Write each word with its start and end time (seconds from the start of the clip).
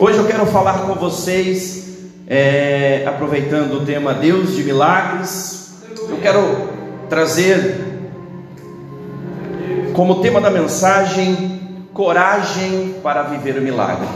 Hoje 0.00 0.16
eu 0.16 0.26
quero 0.26 0.46
falar 0.46 0.86
com 0.86 0.94
vocês, 0.94 1.88
é, 2.28 3.04
aproveitando 3.04 3.82
o 3.82 3.84
tema 3.84 4.14
Deus 4.14 4.54
de 4.54 4.62
Milagres, 4.62 5.72
eu 6.08 6.18
quero 6.18 6.68
trazer 7.08 7.74
como 9.94 10.22
tema 10.22 10.40
da 10.40 10.50
mensagem 10.50 11.60
coragem 11.92 12.94
para 13.02 13.24
viver 13.24 13.58
o 13.58 13.60
milagre. 13.60 14.06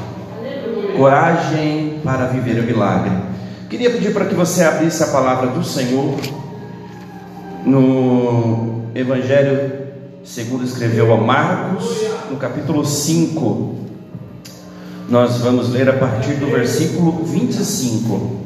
Coragem 0.97 2.01
para 2.05 2.27
viver 2.27 2.61
o 2.61 2.63
milagre. 2.63 3.11
Queria 3.69 3.91
pedir 3.91 4.13
para 4.13 4.27
que 4.27 4.37
você 4.37 4.63
abrisse 4.63 5.03
a 5.03 5.09
palavra 5.09 5.49
do 5.49 5.65
Senhor 5.65 6.17
no 7.67 8.83
Evangelho 8.95 9.83
segundo 10.23 10.65
escreveu 10.65 11.13
a 11.13 11.17
Marcos, 11.17 11.85
no 12.31 12.37
capítulo 12.37 12.85
5. 12.85 13.92
Nós 15.09 15.39
vamos 15.39 15.71
ler 15.71 15.89
a 15.89 15.95
partir 15.95 16.35
do 16.35 16.47
versículo 16.47 17.25
25. 17.25 18.43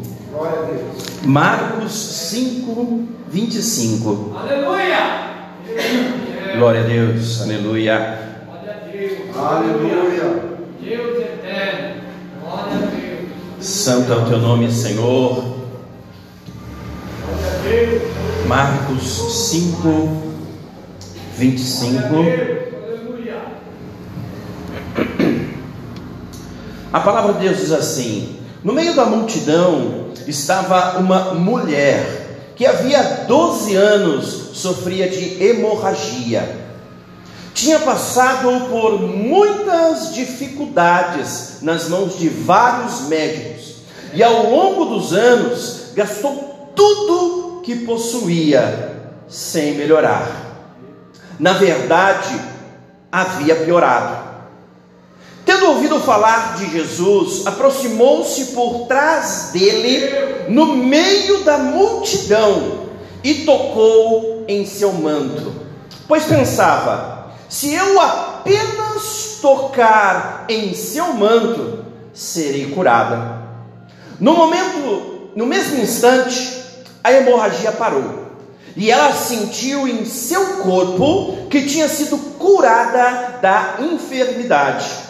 Marcos 1.24 1.92
5, 1.92 3.08
25. 3.28 4.36
Aleluia! 4.36 5.26
Glória 6.56 6.80
a 6.80 6.84
Deus, 6.84 7.42
aleluia. 7.42 8.18
Aleluia. 9.34 10.42
Deus 10.80 11.18
eterno, 11.18 12.00
glória 12.40 12.74
a 12.74 12.78
Deus. 12.78 13.66
Santo 13.66 14.12
é 14.12 14.16
o 14.16 14.26
teu 14.26 14.38
nome, 14.38 14.70
Senhor. 14.70 15.56
Marcos 18.46 19.48
5, 19.48 20.22
25. 21.36 22.65
A 26.92 27.00
palavra 27.00 27.34
de 27.34 27.40
Deus 27.40 27.58
diz 27.58 27.72
assim: 27.72 28.40
No 28.62 28.72
meio 28.72 28.94
da 28.94 29.04
multidão 29.04 30.06
estava 30.26 30.98
uma 30.98 31.34
mulher 31.34 32.52
que 32.56 32.64
havia 32.66 33.24
12 33.26 33.74
anos 33.76 34.50
sofria 34.54 35.08
de 35.08 35.42
hemorragia. 35.42 36.66
Tinha 37.52 37.78
passado 37.78 38.68
por 38.68 39.00
muitas 39.00 40.14
dificuldades 40.14 41.58
nas 41.62 41.88
mãos 41.88 42.18
de 42.18 42.28
vários 42.28 43.02
médicos 43.08 43.76
e 44.12 44.22
ao 44.22 44.50
longo 44.50 44.84
dos 44.86 45.12
anos 45.12 45.92
gastou 45.94 46.72
tudo 46.74 47.62
que 47.62 47.76
possuía 47.86 48.94
sem 49.28 49.74
melhorar 49.74 50.46
na 51.38 51.52
verdade, 51.52 52.40
havia 53.12 53.56
piorado. 53.56 54.35
Tendo 55.56 55.70
ouvido 55.70 55.98
falar 56.00 56.54
de 56.58 56.70
Jesus, 56.70 57.46
aproximou-se 57.46 58.44
por 58.52 58.86
trás 58.86 59.52
dele, 59.54 60.50
no 60.50 60.76
meio 60.76 61.44
da 61.44 61.56
multidão, 61.56 62.80
e 63.24 63.46
tocou 63.46 64.44
em 64.46 64.66
seu 64.66 64.92
manto. 64.92 65.54
Pois 66.06 66.24
pensava: 66.24 67.30
se 67.48 67.72
eu 67.72 67.98
apenas 67.98 69.38
tocar 69.40 70.44
em 70.46 70.74
seu 70.74 71.14
manto, 71.14 71.86
serei 72.12 72.66
curada. 72.66 73.40
No 74.20 74.34
momento, 74.34 75.30
no 75.34 75.46
mesmo 75.46 75.80
instante, 75.80 76.64
a 77.02 77.14
hemorragia 77.14 77.72
parou 77.72 78.26
e 78.76 78.90
ela 78.90 79.10
sentiu 79.14 79.88
em 79.88 80.04
seu 80.04 80.58
corpo 80.58 81.48
que 81.48 81.62
tinha 81.62 81.88
sido 81.88 82.18
curada 82.38 83.38
da 83.40 83.76
enfermidade. 83.80 85.05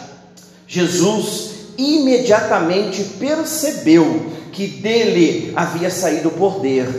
Jesus 0.67 1.51
imediatamente 1.77 3.03
percebeu 3.19 4.25
que 4.51 4.67
dele 4.67 5.53
havia 5.55 5.89
saído 5.89 6.29
o 6.29 6.31
poder. 6.31 6.89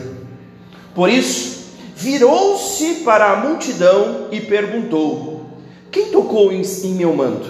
Por 0.95 1.11
isso, 1.11 1.59
virou-se 1.95 2.97
para 3.05 3.33
a 3.33 3.37
multidão 3.37 4.29
e 4.31 4.41
perguntou: 4.41 5.47
Quem 5.91 6.07
tocou 6.07 6.53
em, 6.53 6.63
em 6.63 6.95
meu 6.95 7.15
manto? 7.15 7.49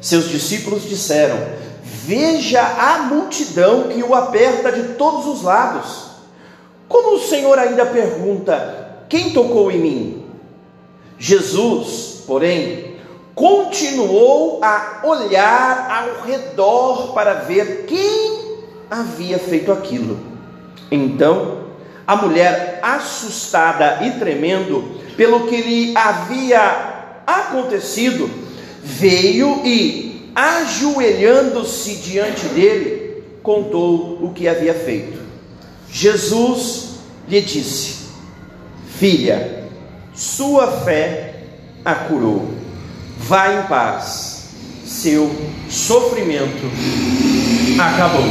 Seus 0.00 0.28
discípulos 0.28 0.88
disseram: 0.88 1.36
Veja 1.82 2.62
a 2.62 3.02
multidão 3.02 3.88
que 3.88 4.02
o 4.02 4.14
aperta 4.14 4.72
de 4.72 4.94
todos 4.94 5.26
os 5.26 5.42
lados. 5.42 6.10
Como 6.88 7.16
o 7.16 7.20
Senhor 7.20 7.58
ainda 7.58 7.84
pergunta: 7.84 9.04
quem 9.08 9.30
tocou 9.30 9.70
em 9.70 9.78
mim? 9.78 10.24
Jesus, 11.18 12.22
porém, 12.26 12.89
continuou 13.34 14.60
a 14.62 15.00
olhar 15.04 15.88
ao 15.90 16.26
redor 16.26 17.12
para 17.12 17.34
ver 17.34 17.84
quem 17.86 18.58
havia 18.90 19.38
feito 19.38 19.72
aquilo. 19.72 20.18
Então, 20.90 21.60
a 22.06 22.16
mulher, 22.16 22.80
assustada 22.82 24.04
e 24.04 24.18
tremendo 24.18 25.00
pelo 25.16 25.46
que 25.46 25.56
lhe 25.60 25.96
havia 25.96 27.22
acontecido, 27.26 28.28
veio 28.82 29.62
e, 29.64 30.30
ajoelhando-se 30.34 31.96
diante 31.96 32.46
dele, 32.46 33.22
contou 33.42 34.18
o 34.22 34.32
que 34.34 34.48
havia 34.48 34.74
feito. 34.74 35.20
Jesus 35.88 36.96
lhe 37.28 37.40
disse: 37.40 38.08
Filha, 38.98 39.68
sua 40.14 40.66
fé 40.66 41.44
a 41.84 41.94
curou. 41.94 42.59
Vá 43.22 43.52
em 43.52 43.62
paz, 43.64 44.48
seu 44.84 45.30
sofrimento 45.68 46.66
acabou. 47.78 48.24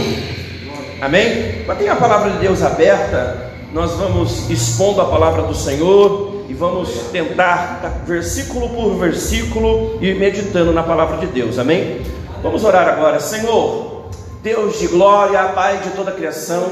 Amém? 1.00 1.64
Mantenha 1.66 1.94
a 1.94 1.96
palavra 1.96 2.32
de 2.32 2.40
Deus 2.40 2.62
aberta, 2.62 3.52
nós 3.72 3.94
vamos 3.94 4.50
expondo 4.50 5.00
a 5.00 5.06
palavra 5.06 5.44
do 5.44 5.56
Senhor 5.56 6.44
e 6.50 6.54
vamos 6.54 6.90
tentar, 7.12 8.04
versículo 8.06 8.68
por 8.70 8.96
versículo, 8.96 10.00
e 10.02 10.14
meditando 10.16 10.74
na 10.74 10.84
palavra 10.84 11.18
de 11.18 11.28
Deus. 11.28 11.60
Amém? 11.60 12.02
Vamos 12.42 12.64
orar 12.64 12.88
agora, 12.90 13.20
Senhor, 13.20 14.10
Deus 14.42 14.80
de 14.80 14.88
glória, 14.88 15.44
Pai 15.50 15.78
de 15.78 15.92
toda 15.92 16.12
a 16.12 16.16
criação. 16.16 16.68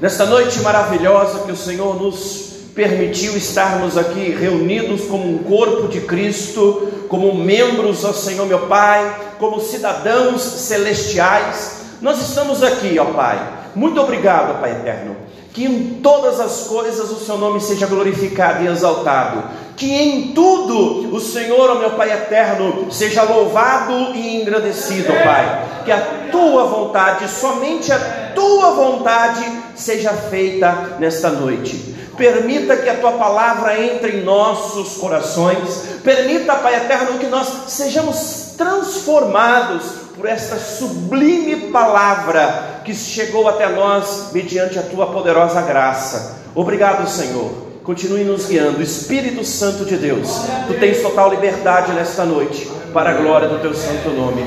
Nesta 0.00 0.26
noite 0.26 0.60
maravilhosa 0.60 1.44
que 1.44 1.52
o 1.52 1.56
Senhor 1.56 1.94
nos 2.02 2.51
permitiu 2.74 3.36
estarmos 3.36 3.98
aqui 3.98 4.30
reunidos 4.30 5.02
como 5.02 5.28
um 5.28 5.38
corpo 5.38 5.88
de 5.88 6.00
Cristo, 6.00 6.88
como 7.08 7.34
membros, 7.34 8.04
ó 8.04 8.12
Senhor 8.12 8.46
meu 8.46 8.66
Pai, 8.66 9.34
como 9.38 9.60
cidadãos 9.60 10.40
celestiais, 10.40 11.82
nós 12.00 12.20
estamos 12.20 12.62
aqui, 12.62 12.98
ó 12.98 13.06
Pai. 13.06 13.40
Muito 13.74 14.00
obrigado, 14.00 14.60
Pai 14.60 14.72
eterno. 14.72 15.16
Que 15.52 15.64
em 15.64 16.00
todas 16.02 16.40
as 16.40 16.66
coisas 16.66 17.10
o 17.10 17.16
seu 17.16 17.36
nome 17.36 17.60
seja 17.60 17.86
glorificado 17.86 18.64
e 18.64 18.66
exaltado. 18.66 19.44
Que 19.76 19.92
em 19.92 20.32
tudo 20.32 21.14
o 21.14 21.20
Senhor, 21.20 21.70
ó 21.70 21.74
meu 21.76 21.90
Pai 21.92 22.12
eterno, 22.12 22.90
seja 22.92 23.22
louvado 23.22 24.14
e 24.14 24.40
engrandecido, 24.40 25.12
Pai. 25.24 25.82
Que 25.84 25.92
a 25.92 26.28
tua 26.30 26.64
vontade, 26.64 27.28
somente 27.28 27.90
a 27.92 28.32
tua 28.34 28.70
vontade, 28.72 29.44
seja 29.74 30.12
feita 30.12 30.96
nesta 30.98 31.30
noite. 31.30 31.92
Permita 32.16 32.76
que 32.76 32.88
a 32.88 32.96
tua 32.96 33.12
palavra 33.12 33.82
entre 33.82 34.18
em 34.18 34.24
nossos 34.24 34.96
corações. 34.98 36.00
Permita, 36.04 36.54
Pai 36.56 36.76
eterno, 36.76 37.18
que 37.18 37.26
nós 37.26 37.48
sejamos 37.68 38.54
transformados 38.56 40.02
por 40.14 40.26
esta 40.26 40.56
sublime 40.56 41.72
palavra 41.72 42.82
que 42.84 42.94
chegou 42.94 43.48
até 43.48 43.68
nós 43.68 44.30
mediante 44.32 44.78
a 44.78 44.82
tua 44.82 45.06
poderosa 45.06 45.62
graça. 45.62 46.42
Obrigado, 46.54 47.08
Senhor. 47.08 47.71
Continue 47.84 48.22
nos 48.22 48.46
guiando, 48.46 48.80
Espírito 48.80 49.44
Santo 49.44 49.84
de 49.84 49.96
Deus. 49.96 50.28
Tu 50.68 50.74
tens 50.74 51.02
total 51.02 51.30
liberdade 51.30 51.92
nesta 51.92 52.24
noite, 52.24 52.70
para 52.92 53.10
a 53.10 53.14
glória 53.14 53.48
do 53.48 53.58
teu 53.58 53.74
santo 53.74 54.10
nome. 54.10 54.42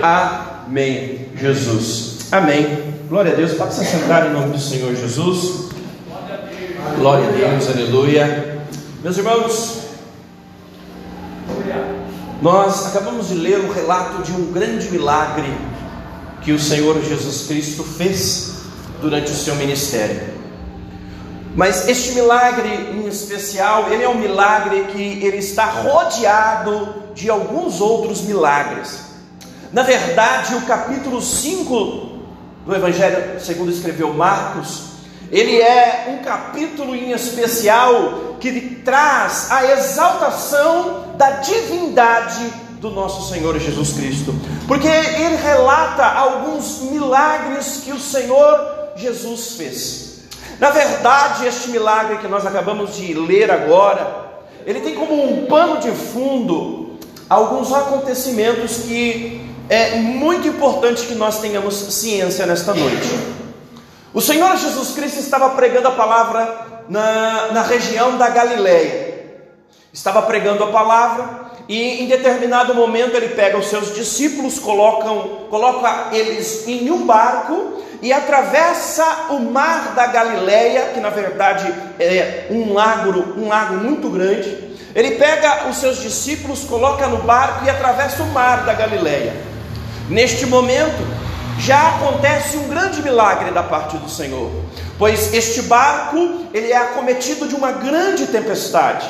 Amém, 0.00 1.28
Jesus. 1.36 2.32
Amém. 2.32 2.94
Glória 3.06 3.32
a 3.32 3.34
Deus. 3.34 3.52
Pode 3.52 3.74
se 3.74 3.84
sentar 3.84 4.26
em 4.26 4.32
nome 4.32 4.52
do 4.52 4.58
Senhor 4.58 4.94
Jesus. 4.94 5.68
Glória 6.96 7.28
a 7.28 7.30
Deus, 7.30 7.68
aleluia. 7.68 8.58
Meus 9.02 9.18
irmãos, 9.18 9.80
nós 12.40 12.86
acabamos 12.86 13.28
de 13.28 13.34
ler 13.34 13.58
o 13.60 13.70
relato 13.70 14.22
de 14.22 14.32
um 14.32 14.50
grande 14.50 14.90
milagre 14.90 15.52
que 16.40 16.52
o 16.52 16.58
Senhor 16.58 16.98
Jesus 17.02 17.46
Cristo 17.48 17.84
fez 17.84 18.62
durante 19.02 19.30
o 19.30 19.34
seu 19.34 19.56
ministério. 19.56 20.37
Mas 21.58 21.88
este 21.88 22.12
milagre 22.12 22.68
em 22.68 23.08
especial, 23.08 23.90
ele 23.90 24.04
é 24.04 24.08
um 24.08 24.14
milagre 24.14 24.84
que 24.92 25.26
ele 25.26 25.38
está 25.38 25.64
rodeado 25.64 26.94
de 27.16 27.28
alguns 27.28 27.80
outros 27.80 28.20
milagres. 28.20 29.00
Na 29.72 29.82
verdade, 29.82 30.54
o 30.54 30.60
capítulo 30.60 31.20
5 31.20 32.12
do 32.64 32.76
Evangelho 32.76 33.40
segundo 33.40 33.72
escreveu 33.72 34.14
Marcos, 34.14 34.82
ele 35.32 35.60
é 35.60 36.16
um 36.16 36.22
capítulo 36.22 36.94
em 36.94 37.10
especial 37.10 38.36
que 38.38 38.76
traz 38.84 39.50
a 39.50 39.72
exaltação 39.72 41.16
da 41.16 41.40
divindade 41.40 42.52
do 42.80 42.92
nosso 42.92 43.28
Senhor 43.32 43.58
Jesus 43.58 43.94
Cristo, 43.94 44.32
porque 44.68 44.86
ele 44.86 45.34
relata 45.34 46.04
alguns 46.04 46.82
milagres 46.82 47.80
que 47.84 47.90
o 47.90 47.98
Senhor 47.98 48.92
Jesus 48.94 49.56
fez. 49.56 50.07
Na 50.58 50.70
verdade, 50.70 51.46
este 51.46 51.70
milagre 51.70 52.18
que 52.18 52.26
nós 52.26 52.44
acabamos 52.44 52.96
de 52.96 53.14
ler 53.14 53.50
agora, 53.50 54.28
ele 54.66 54.80
tem 54.80 54.94
como 54.94 55.14
um 55.14 55.46
pano 55.46 55.78
de 55.78 55.90
fundo 55.90 56.98
alguns 57.28 57.72
acontecimentos 57.72 58.78
que 58.78 59.46
é 59.68 59.96
muito 59.96 60.48
importante 60.48 61.06
que 61.06 61.14
nós 61.14 61.40
tenhamos 61.40 61.74
ciência 61.74 62.46
nesta 62.46 62.74
noite. 62.74 63.08
O 64.12 64.20
Senhor 64.20 64.56
Jesus 64.56 64.92
Cristo 64.92 65.20
estava 65.20 65.50
pregando 65.50 65.88
a 65.88 65.92
palavra 65.92 66.84
na, 66.88 67.52
na 67.52 67.62
região 67.62 68.16
da 68.16 68.28
Galileia. 68.28 69.08
Estava 69.92 70.22
pregando 70.22 70.64
a 70.64 70.68
palavra 70.68 71.47
e 71.68 72.02
em 72.02 72.06
determinado 72.06 72.74
momento 72.74 73.14
ele 73.14 73.28
pega 73.28 73.58
os 73.58 73.68
seus 73.68 73.94
discípulos, 73.94 74.58
colocam, 74.58 75.46
coloca 75.50 76.08
eles 76.12 76.66
em 76.66 76.90
um 76.90 77.04
barco 77.04 77.82
e 78.00 78.10
atravessa 78.10 79.26
o 79.30 79.40
mar 79.40 79.94
da 79.94 80.06
Galileia, 80.06 80.92
que 80.94 81.00
na 81.00 81.10
verdade 81.10 81.66
é 82.00 82.46
um 82.50 82.72
lago, 82.72 83.38
um 83.38 83.48
lago 83.48 83.74
muito 83.74 84.08
grande. 84.08 84.68
Ele 84.94 85.12
pega 85.12 85.68
os 85.68 85.76
seus 85.76 86.00
discípulos, 86.00 86.64
coloca 86.64 87.06
no 87.06 87.18
barco 87.18 87.66
e 87.66 87.70
atravessa 87.70 88.22
o 88.22 88.28
mar 88.28 88.64
da 88.64 88.72
Galileia. 88.72 89.36
Neste 90.08 90.46
momento, 90.46 91.06
já 91.58 91.96
acontece 91.96 92.56
um 92.56 92.68
grande 92.68 93.02
milagre 93.02 93.50
da 93.50 93.62
parte 93.62 93.98
do 93.98 94.08
Senhor, 94.08 94.50
pois 94.98 95.34
este 95.34 95.62
barco 95.62 96.46
ele 96.54 96.72
é 96.72 96.76
acometido 96.76 97.46
de 97.46 97.54
uma 97.54 97.72
grande 97.72 98.26
tempestade, 98.28 99.06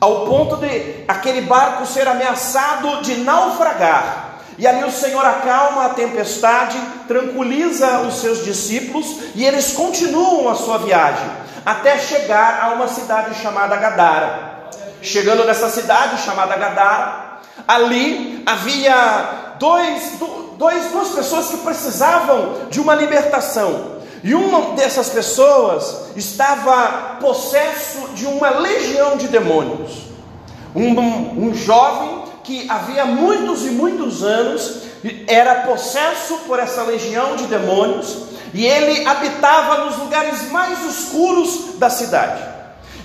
ao 0.00 0.24
ponto 0.24 0.56
de 0.56 1.04
aquele 1.06 1.42
barco 1.42 1.84
ser 1.84 2.08
ameaçado 2.08 3.02
de 3.02 3.18
naufragar. 3.18 4.28
E 4.56 4.66
ali 4.66 4.84
o 4.84 4.90
Senhor 4.90 5.24
acalma 5.24 5.86
a 5.86 5.88
tempestade, 5.90 6.78
tranquiliza 7.06 8.00
os 8.00 8.20
seus 8.20 8.44
discípulos 8.44 9.06
e 9.34 9.44
eles 9.44 9.72
continuam 9.72 10.48
a 10.48 10.54
sua 10.54 10.78
viagem 10.78 11.30
até 11.64 11.98
chegar 11.98 12.62
a 12.62 12.68
uma 12.74 12.88
cidade 12.88 13.34
chamada 13.40 13.76
Gadara. 13.76 14.50
Chegando 15.02 15.44
nessa 15.44 15.68
cidade 15.70 16.22
chamada 16.22 16.56
Gadara, 16.56 17.40
ali 17.66 18.42
havia 18.46 19.54
dois, 19.58 20.14
dois, 20.58 20.90
duas 20.90 21.08
pessoas 21.08 21.48
que 21.48 21.58
precisavam 21.58 22.68
de 22.70 22.80
uma 22.80 22.94
libertação. 22.94 23.99
E 24.22 24.34
uma 24.34 24.74
dessas 24.74 25.08
pessoas 25.08 26.10
estava 26.16 27.16
possesso 27.20 28.08
de 28.14 28.26
uma 28.26 28.50
legião 28.50 29.16
de 29.16 29.28
demônios. 29.28 29.92
Um, 30.74 31.48
um 31.48 31.54
jovem 31.54 32.24
que 32.44 32.68
havia 32.68 33.04
muitos 33.04 33.64
e 33.64 33.70
muitos 33.70 34.22
anos 34.22 34.82
era 35.26 35.62
possesso 35.62 36.38
por 36.46 36.58
essa 36.58 36.82
legião 36.82 37.36
de 37.36 37.44
demônios 37.44 38.30
e 38.52 38.66
ele 38.66 39.06
habitava 39.06 39.84
nos 39.84 39.96
lugares 39.96 40.50
mais 40.50 40.84
escuros 40.84 41.78
da 41.78 41.88
cidade. 41.88 42.42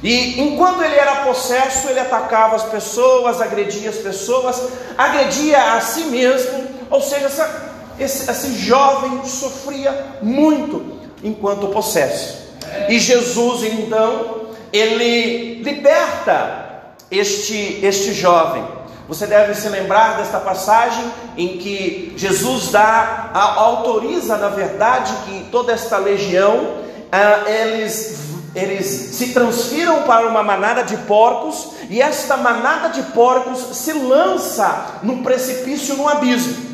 E 0.04 0.42
enquanto 0.42 0.84
ele 0.84 0.96
era 0.96 1.24
possesso, 1.24 1.88
ele 1.88 2.00
atacava 2.00 2.56
as 2.56 2.64
pessoas, 2.64 3.42
agredia 3.42 3.90
as 3.90 3.98
pessoas, 3.98 4.62
agredia 4.98 5.74
a 5.74 5.82
si 5.82 6.06
mesmo, 6.06 6.68
ou 6.92 7.02
seja, 7.02 7.26
essa, 7.26 7.72
esse, 7.98 8.30
esse 8.30 8.56
jovem 8.56 9.24
sofria 9.26 10.18
muito 10.22 10.95
enquanto 11.25 11.68
possesso. 11.68 12.45
E 12.88 13.00
Jesus 13.00 13.63
então, 13.63 14.45
ele 14.72 15.63
liberta 15.63 16.66
este, 17.10 17.80
este 17.83 18.13
jovem. 18.13 18.63
Você 19.07 19.27
deve 19.27 19.54
se 19.54 19.68
lembrar 19.69 20.18
desta 20.18 20.39
passagem 20.39 21.06
em 21.38 21.57
que 21.57 22.13
Jesus 22.16 22.72
dá, 22.72 23.31
autoriza, 23.33 24.38
na 24.38 24.50
verdade, 24.50 25.13
que 25.25 25.48
toda 25.51 25.72
esta 25.72 25.98
legião, 25.98 26.77
ah, 27.12 27.44
eles, 27.48 28.19
eles 28.56 28.86
se 28.86 29.27
transfiram 29.31 30.04
para 30.04 30.27
uma 30.27 30.42
manada 30.42 30.83
de 30.83 30.98
porcos, 30.98 31.68
e 31.88 32.01
esta 32.01 32.36
manada 32.36 32.89
de 32.89 33.04
porcos 33.12 33.77
se 33.77 33.94
lança 33.94 35.00
no 35.04 35.18
precipício, 35.18 35.95
no 35.95 36.10
abismo. 36.10 36.66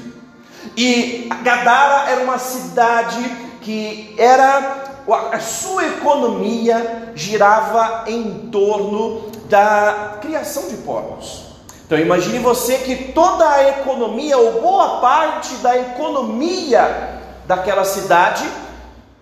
E 0.77 1.30
Gadara 1.44 2.09
era 2.12 2.24
uma 2.24 2.38
cidade 2.38 3.19
que 3.62 4.13
era 4.18 4.92
a 5.31 5.40
sua 5.40 5.86
economia 5.88 7.12
girava 7.16 8.06
em 8.08 8.50
torno 8.52 9.30
da 9.50 10.18
criação 10.22 10.68
de 10.69 10.78
porcos. 10.78 11.52
Então 11.86 12.00
imagine 12.00 12.40
você 12.40 12.78
que 12.78 13.12
toda 13.12 13.50
a 13.50 13.69
economia, 13.69 14.38
ou 14.38 14.62
boa 14.62 15.02
parte 15.02 15.54
da 15.56 15.78
economia 15.78 17.19
daquela 17.46 17.84
cidade, 17.84 18.46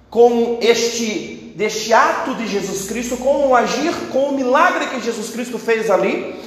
com 0.09 0.59
este, 0.62 1.53
deste 1.56 1.94
ato 1.94 2.36
de 2.36 2.47
Jesus 2.47 2.88
Cristo, 2.88 3.18
com 3.18 3.47
o 3.47 3.56
agir, 3.56 3.94
com 4.12 4.30
o 4.30 4.36
milagre 4.36 4.88
que 4.88 5.01
Jesus 5.01 5.31
Cristo 5.31 5.57
fez 5.57 5.89
ali, 5.89 6.39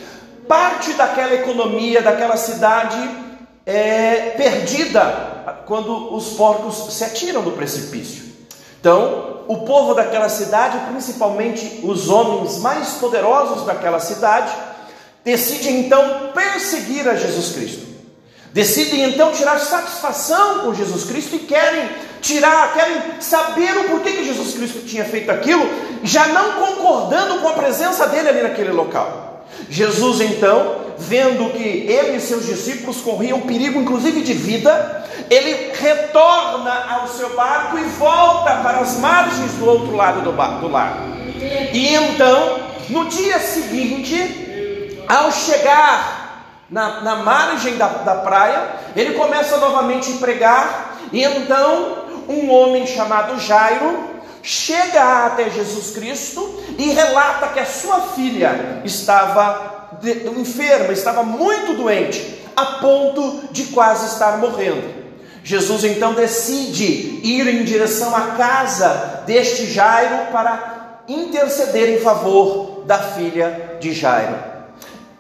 parte 0.46 0.92
daquela 0.92 1.34
economia, 1.34 2.02
daquela 2.02 2.36
cidade 2.36 2.98
é 3.66 4.34
perdida 4.36 5.31
quando 5.66 6.14
os 6.14 6.30
porcos 6.30 6.94
se 6.94 7.04
atiram 7.04 7.42
do 7.42 7.52
precipício. 7.52 8.24
Então, 8.80 9.42
o 9.46 9.58
povo 9.58 9.94
daquela 9.94 10.28
cidade, 10.28 10.78
principalmente 10.90 11.80
os 11.84 12.08
homens 12.08 12.58
mais 12.58 12.94
poderosos 12.94 13.64
daquela 13.64 14.00
cidade, 14.00 14.52
decidem 15.24 15.86
então 15.86 16.30
perseguir 16.34 17.08
a 17.08 17.14
Jesus 17.14 17.52
Cristo. 17.52 17.92
Decidem 18.52 19.04
então 19.04 19.32
tirar 19.32 19.58
satisfação 19.58 20.60
com 20.60 20.74
Jesus 20.74 21.04
Cristo 21.04 21.36
e 21.36 21.38
querem 21.38 21.88
tirar, 22.20 22.74
querem 22.74 23.20
saber 23.20 23.76
o 23.78 23.84
porquê 23.84 24.12
que 24.12 24.24
Jesus 24.24 24.54
Cristo 24.54 24.80
tinha 24.86 25.04
feito 25.04 25.30
aquilo, 25.30 25.66
já 26.02 26.28
não 26.28 26.66
concordando 26.66 27.38
com 27.40 27.48
a 27.48 27.54
presença 27.54 28.06
dele 28.08 28.28
ali 28.28 28.42
naquele 28.42 28.72
local. 28.72 29.46
Jesus 29.70 30.20
então, 30.20 30.81
vendo 31.08 31.50
que 31.50 31.62
ele 31.62 32.16
e 32.16 32.20
seus 32.20 32.46
discípulos 32.46 33.00
corriam 33.00 33.40
perigo, 33.40 33.80
inclusive 33.80 34.22
de 34.22 34.32
vida, 34.32 35.04
ele 35.28 35.72
retorna 35.72 36.86
ao 36.90 37.08
seu 37.08 37.34
barco 37.34 37.78
e 37.78 37.82
volta 37.82 38.56
para 38.56 38.78
as 38.78 38.98
margens 38.98 39.52
do 39.54 39.66
outro 39.66 39.94
lado 39.94 40.22
do, 40.22 40.32
bar, 40.32 40.60
do 40.60 40.68
lago. 40.68 41.12
E 41.72 41.94
então, 41.94 42.60
no 42.88 43.06
dia 43.06 43.38
seguinte, 43.38 45.04
ao 45.08 45.32
chegar 45.32 46.46
na, 46.70 47.00
na 47.00 47.16
margem 47.16 47.76
da, 47.76 47.88
da 47.88 48.14
praia, 48.16 48.76
ele 48.96 49.14
começa 49.14 49.56
novamente 49.58 50.12
a 50.12 50.16
pregar, 50.16 50.98
e 51.12 51.22
então 51.22 52.06
um 52.28 52.50
homem 52.50 52.86
chamado 52.86 53.38
Jairo 53.40 54.10
chega 54.42 55.26
até 55.26 55.50
Jesus 55.50 55.94
Cristo 55.94 56.62
e 56.78 56.90
relata 56.90 57.48
que 57.48 57.60
a 57.60 57.66
sua 57.66 58.00
filha 58.00 58.80
estava 58.84 59.81
enferma, 60.36 60.92
estava 60.92 61.22
muito 61.22 61.74
doente, 61.74 62.42
a 62.56 62.64
ponto 62.64 63.48
de 63.50 63.64
quase 63.64 64.06
estar 64.06 64.38
morrendo. 64.38 65.02
Jesus 65.44 65.84
então 65.84 66.14
decide 66.14 67.20
ir 67.24 67.46
em 67.48 67.64
direção 67.64 68.14
à 68.14 68.32
casa 68.36 69.22
deste 69.26 69.66
Jairo 69.66 70.30
para 70.30 71.02
interceder 71.08 71.96
em 71.96 72.00
favor 72.00 72.84
da 72.86 72.98
filha 72.98 73.76
de 73.80 73.92
Jairo. 73.92 74.36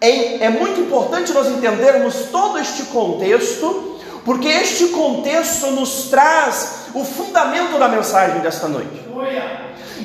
É, 0.00 0.44
é 0.44 0.48
muito 0.48 0.80
importante 0.80 1.32
nós 1.32 1.48
entendermos 1.48 2.26
todo 2.30 2.58
este 2.58 2.84
contexto, 2.84 4.00
porque 4.24 4.48
este 4.48 4.88
contexto 4.88 5.68
nos 5.72 6.04
traz 6.04 6.86
o 6.94 7.04
fundamento 7.04 7.78
da 7.78 7.88
mensagem 7.88 8.40
desta 8.40 8.68
noite. 8.68 9.00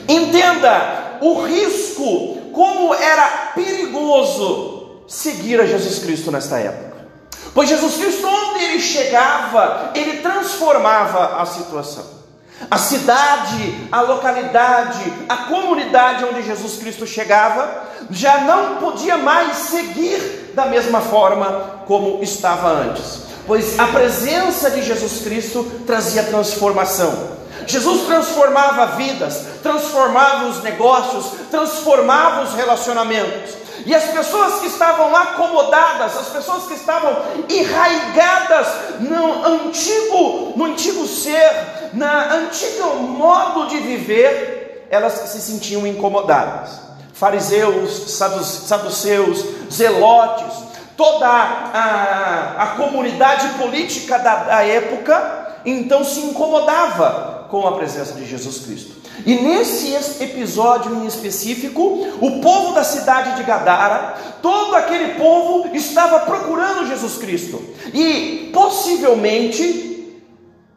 Entenda 0.08 1.18
o 1.22 1.42
risco, 1.42 2.37
como 2.58 2.92
era 2.92 3.52
perigoso 3.54 5.04
seguir 5.08 5.62
a 5.62 5.66
Jesus 5.68 6.00
Cristo 6.00 6.32
nesta 6.32 6.58
época. 6.58 7.06
Pois 7.54 7.70
Jesus 7.70 7.98
Cristo, 7.98 8.28
onde 8.28 8.64
ele 8.64 8.80
chegava, 8.80 9.92
ele 9.94 10.22
transformava 10.22 11.40
a 11.40 11.46
situação. 11.46 12.04
A 12.72 12.80
cidade, 12.80 13.88
a 13.92 14.02
localidade, 14.02 15.14
a 15.30 15.38
comunidade 15.38 16.26
onde 16.26 16.42
Jesus 16.42 16.78
Cristo 16.78 17.06
chegava, 17.06 17.84
já 18.10 18.40
não 18.40 18.78
podia 18.78 19.18
mais 19.18 19.56
seguir 19.58 20.52
da 20.56 20.66
mesma 20.66 21.00
forma 21.00 21.84
como 21.86 22.24
estava 22.24 22.70
antes, 22.70 23.20
pois 23.46 23.78
a 23.78 23.86
presença 23.86 24.72
de 24.72 24.82
Jesus 24.82 25.22
Cristo 25.22 25.64
trazia 25.86 26.24
transformação. 26.24 27.38
Jesus 27.68 28.08
transformava 28.08 28.96
vidas, 28.96 29.46
transformava 29.62 30.46
os 30.46 30.64
negócios, 30.64 31.26
transformava 31.52 32.44
os 32.44 32.54
relacionamentos. 32.54 33.56
E 33.86 33.94
as 33.94 34.06
pessoas 34.06 34.62
que 34.62 34.68
estavam 34.68 35.16
acomodadas, 35.16 36.18
as 36.18 36.30
pessoas 36.30 36.64
que 36.64 36.74
estavam 36.74 37.24
enraigadas 37.50 38.68
no 39.02 39.46
antigo, 39.46 40.54
no 40.56 40.66
antigo 40.66 41.06
ser, 41.06 41.92
na 41.94 42.34
antigo 42.36 42.96
modo 42.96 43.68
de 43.68 43.78
viver, 43.78 44.88
elas 44.90 45.14
se 45.14 45.40
sentiam 45.40 45.86
incomodadas. 45.86 46.82
Fariseus, 47.14 48.12
saduceus, 48.12 49.46
zelotes, 49.72 50.54
toda 50.96 51.28
a, 51.28 52.56
a 52.58 52.68
comunidade 52.78 53.50
política 53.60 54.18
da, 54.18 54.36
da 54.36 54.66
época, 54.66 55.60
então 55.66 56.04
se 56.04 56.22
incomodava 56.22 57.37
com 57.50 57.68
a 57.68 57.74
presença 57.74 58.14
de 58.14 58.26
Jesus 58.26 58.60
Cristo. 58.60 58.92
E 59.26 59.36
nesse 59.36 59.94
episódio 60.24 60.94
em 60.96 61.08
específico, 61.08 61.82
o 62.22 62.40
povo 62.40 62.74
da 62.74 62.84
cidade 62.84 63.36
de 63.36 63.44
Gadara, 63.44 64.16
todo 64.42 64.76
aquele 64.76 65.16
povo 65.16 65.76
estava 65.76 66.20
procurando 66.20 66.88
Jesus 66.88 67.18
Cristo. 67.18 67.62
E 67.94 68.52
possivelmente 68.54 69.88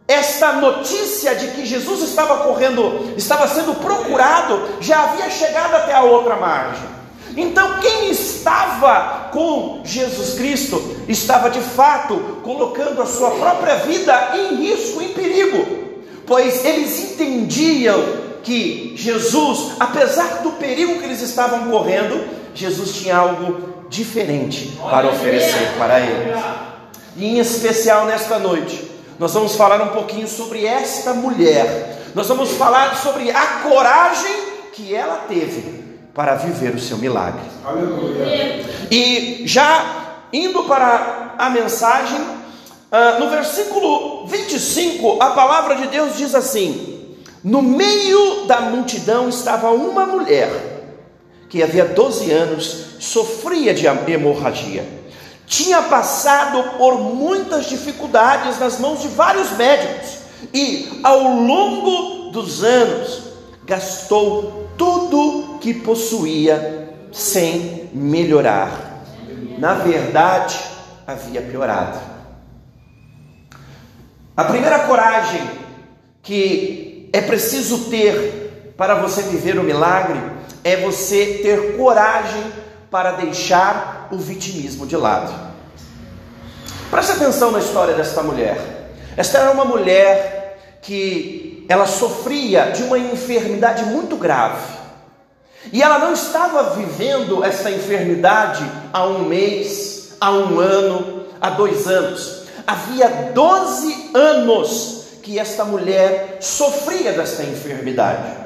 esta 0.08 0.54
notícia 0.54 1.34
de 1.36 1.48
que 1.48 1.64
Jesus 1.64 2.02
estava 2.02 2.38
correndo, 2.38 3.14
estava 3.16 3.46
sendo 3.46 3.74
procurado, 3.76 4.60
já 4.80 5.04
havia 5.04 5.30
chegado 5.30 5.74
até 5.76 5.94
a 5.94 6.02
outra 6.02 6.34
margem. 6.36 6.88
Então, 7.36 7.78
quem 7.80 8.10
estava 8.10 9.28
com 9.32 9.82
Jesus 9.84 10.34
Cristo 10.34 10.82
estava 11.06 11.48
de 11.48 11.60
fato 11.60 12.40
colocando 12.42 13.00
a 13.00 13.06
sua 13.06 13.30
própria 13.30 13.76
vida 13.76 14.32
em 14.34 14.56
risco, 14.56 15.00
em 15.00 15.10
perigo, 15.10 15.89
pois 16.30 16.64
eles 16.64 16.96
entendiam 17.10 18.00
que 18.44 18.94
Jesus, 18.96 19.72
apesar 19.80 20.42
do 20.44 20.52
perigo 20.52 21.00
que 21.00 21.04
eles 21.04 21.20
estavam 21.22 21.68
correndo, 21.68 22.24
Jesus 22.54 22.94
tinha 22.94 23.16
algo 23.16 23.84
diferente 23.88 24.78
para 24.80 25.08
oferecer 25.08 25.72
para 25.76 25.98
eles. 25.98 26.40
E 27.16 27.26
em 27.26 27.38
especial 27.40 28.06
nesta 28.06 28.38
noite, 28.38 28.88
nós 29.18 29.34
vamos 29.34 29.56
falar 29.56 29.82
um 29.82 29.88
pouquinho 29.88 30.28
sobre 30.28 30.64
esta 30.64 31.12
mulher. 31.14 31.98
Nós 32.14 32.28
vamos 32.28 32.52
falar 32.52 32.94
sobre 32.94 33.32
a 33.32 33.46
coragem 33.64 34.36
que 34.72 34.94
ela 34.94 35.24
teve 35.26 35.82
para 36.14 36.36
viver 36.36 36.76
o 36.76 36.80
seu 36.80 36.96
milagre. 36.96 37.42
Aleluia. 37.64 38.64
E 38.88 39.42
já 39.46 40.20
indo 40.32 40.62
para 40.62 41.34
a 41.36 41.50
mensagem, 41.50 42.20
uh, 42.90 43.20
no 43.20 43.30
versículo 43.30 44.26
25, 44.26 45.22
a 45.22 45.30
palavra 45.30 45.76
de 45.76 45.86
Deus 45.88 46.16
diz 46.16 46.34
assim: 46.34 47.16
No 47.42 47.62
meio 47.62 48.46
da 48.46 48.60
multidão 48.60 49.28
estava 49.28 49.70
uma 49.70 50.06
mulher 50.06 50.50
que 51.48 51.62
havia 51.62 51.84
12 51.84 52.30
anos 52.30 52.86
sofria 52.98 53.74
de 53.74 53.86
hemorragia 53.86 55.00
tinha 55.50 55.82
passado 55.82 56.78
por 56.78 57.00
muitas 57.00 57.66
dificuldades 57.66 58.60
nas 58.60 58.78
mãos 58.78 59.02
de 59.02 59.08
vários 59.08 59.50
médicos 59.50 60.20
e, 60.54 61.00
ao 61.02 61.24
longo 61.24 62.30
dos 62.30 62.62
anos, 62.62 63.22
gastou 63.64 64.68
tudo 64.78 65.58
que 65.60 65.74
possuía 65.74 66.94
sem 67.10 67.90
melhorar. 67.92 69.02
Na 69.58 69.74
verdade, 69.74 70.56
havia 71.04 71.42
piorado. 71.42 71.98
A 74.40 74.44
primeira 74.44 74.78
coragem 74.78 75.50
que 76.22 77.10
é 77.12 77.20
preciso 77.20 77.90
ter 77.90 78.72
para 78.74 78.94
você 78.94 79.20
viver 79.20 79.58
o 79.58 79.62
milagre 79.62 80.18
é 80.64 80.76
você 80.76 81.40
ter 81.42 81.76
coragem 81.76 82.50
para 82.90 83.10
deixar 83.12 84.08
o 84.10 84.16
vitimismo 84.16 84.86
de 84.86 84.96
lado. 84.96 85.30
Preste 86.90 87.12
atenção 87.12 87.50
na 87.50 87.58
história 87.58 87.92
desta 87.92 88.22
mulher. 88.22 88.56
Esta 89.14 89.40
era 89.40 89.50
uma 89.50 89.66
mulher 89.66 90.58
que 90.80 91.66
ela 91.68 91.86
sofria 91.86 92.70
de 92.70 92.82
uma 92.84 92.98
enfermidade 92.98 93.84
muito 93.84 94.16
grave. 94.16 94.64
E 95.70 95.82
ela 95.82 95.98
não 95.98 96.14
estava 96.14 96.76
vivendo 96.76 97.44
essa 97.44 97.70
enfermidade 97.70 98.64
há 98.90 99.04
um 99.04 99.24
mês, 99.24 100.16
há 100.18 100.30
um 100.30 100.58
ano, 100.58 101.26
há 101.38 101.50
dois 101.50 101.86
anos. 101.86 102.39
Havia 102.66 103.32
12 103.34 104.10
anos 104.14 105.00
que 105.22 105.38
esta 105.38 105.64
mulher 105.64 106.38
sofria 106.40 107.12
desta 107.12 107.42
enfermidade. 107.42 108.40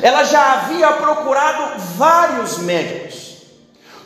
Ela 0.00 0.24
já 0.24 0.52
havia 0.54 0.92
procurado 0.92 1.80
vários 1.96 2.58
médicos. 2.58 3.36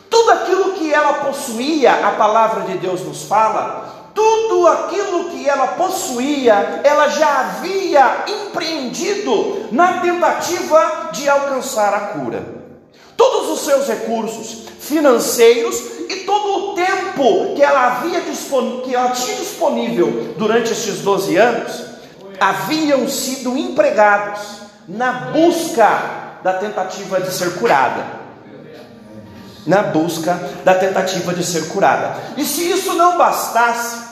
Tudo 0.09 0.31
aquilo 0.31 0.73
que 0.73 0.93
ela 0.93 1.13
possuía, 1.13 2.07
a 2.07 2.11
palavra 2.11 2.61
de 2.61 2.77
Deus 2.77 3.01
nos 3.01 3.23
fala, 3.23 4.11
tudo 4.13 4.67
aquilo 4.67 5.29
que 5.29 5.47
ela 5.47 5.67
possuía, 5.67 6.81
ela 6.83 7.07
já 7.09 7.39
havia 7.39 8.25
empreendido 8.27 9.67
na 9.71 9.99
tentativa 9.99 11.09
de 11.11 11.29
alcançar 11.29 11.93
a 11.93 11.99
cura. 12.19 12.43
Todos 13.15 13.49
os 13.49 13.59
seus 13.65 13.87
recursos 13.87 14.67
financeiros 14.79 15.96
e 16.09 16.15
todo 16.17 16.71
o 16.71 16.75
tempo 16.75 17.53
que 17.55 17.61
ela 17.61 17.87
havia 17.87 18.21
que 18.21 18.95
ela 18.95 19.09
tinha 19.09 19.35
disponível 19.37 20.35
durante 20.37 20.71
estes 20.71 20.99
12 20.99 21.35
anos 21.35 21.83
haviam 22.39 23.07
sido 23.07 23.57
empregados 23.57 24.41
na 24.87 25.11
busca 25.31 26.39
da 26.43 26.53
tentativa 26.53 27.19
de 27.19 27.31
ser 27.33 27.55
curada. 27.55 28.05
Na 29.65 29.83
busca 29.83 30.39
da 30.63 30.75
tentativa 30.75 31.33
de 31.33 31.43
ser 31.43 31.67
curada. 31.69 32.15
E 32.37 32.45
se 32.45 32.71
isso 32.71 32.93
não 32.93 33.17
bastasse, 33.17 34.07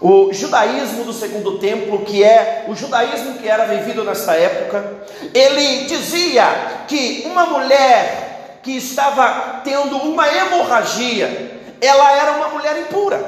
o 0.00 0.30
judaísmo 0.32 1.04
do 1.04 1.14
segundo 1.14 1.58
templo, 1.58 2.00
que 2.00 2.22
é 2.22 2.66
o 2.68 2.74
judaísmo 2.74 3.38
que 3.38 3.48
era 3.48 3.64
vivido 3.64 4.04
nessa 4.04 4.34
época, 4.34 4.84
ele 5.32 5.86
dizia 5.86 6.44
que 6.86 7.22
uma 7.26 7.46
mulher 7.46 8.23
que 8.64 8.76
estava 8.78 9.60
tendo 9.62 9.98
uma 9.98 10.26
hemorragia, 10.26 11.60
ela 11.80 12.12
era 12.12 12.32
uma 12.32 12.48
mulher 12.48 12.78
impura. 12.78 13.22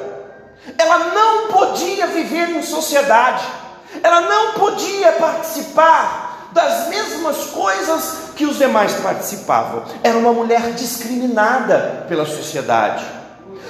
Ela 0.78 0.98
não 0.98 1.48
podia 1.48 2.06
viver 2.06 2.48
em 2.48 2.62
sociedade. 2.62 3.44
Ela 4.02 4.22
não 4.22 4.52
podia 4.54 5.12
participar 5.12 6.48
das 6.52 6.88
mesmas 6.88 7.36
coisas 7.48 8.30
que 8.34 8.46
os 8.46 8.56
demais 8.56 8.94
participavam. 8.94 9.84
Era 10.02 10.16
uma 10.16 10.32
mulher 10.32 10.72
discriminada 10.72 12.06
pela 12.08 12.24
sociedade. 12.24 13.04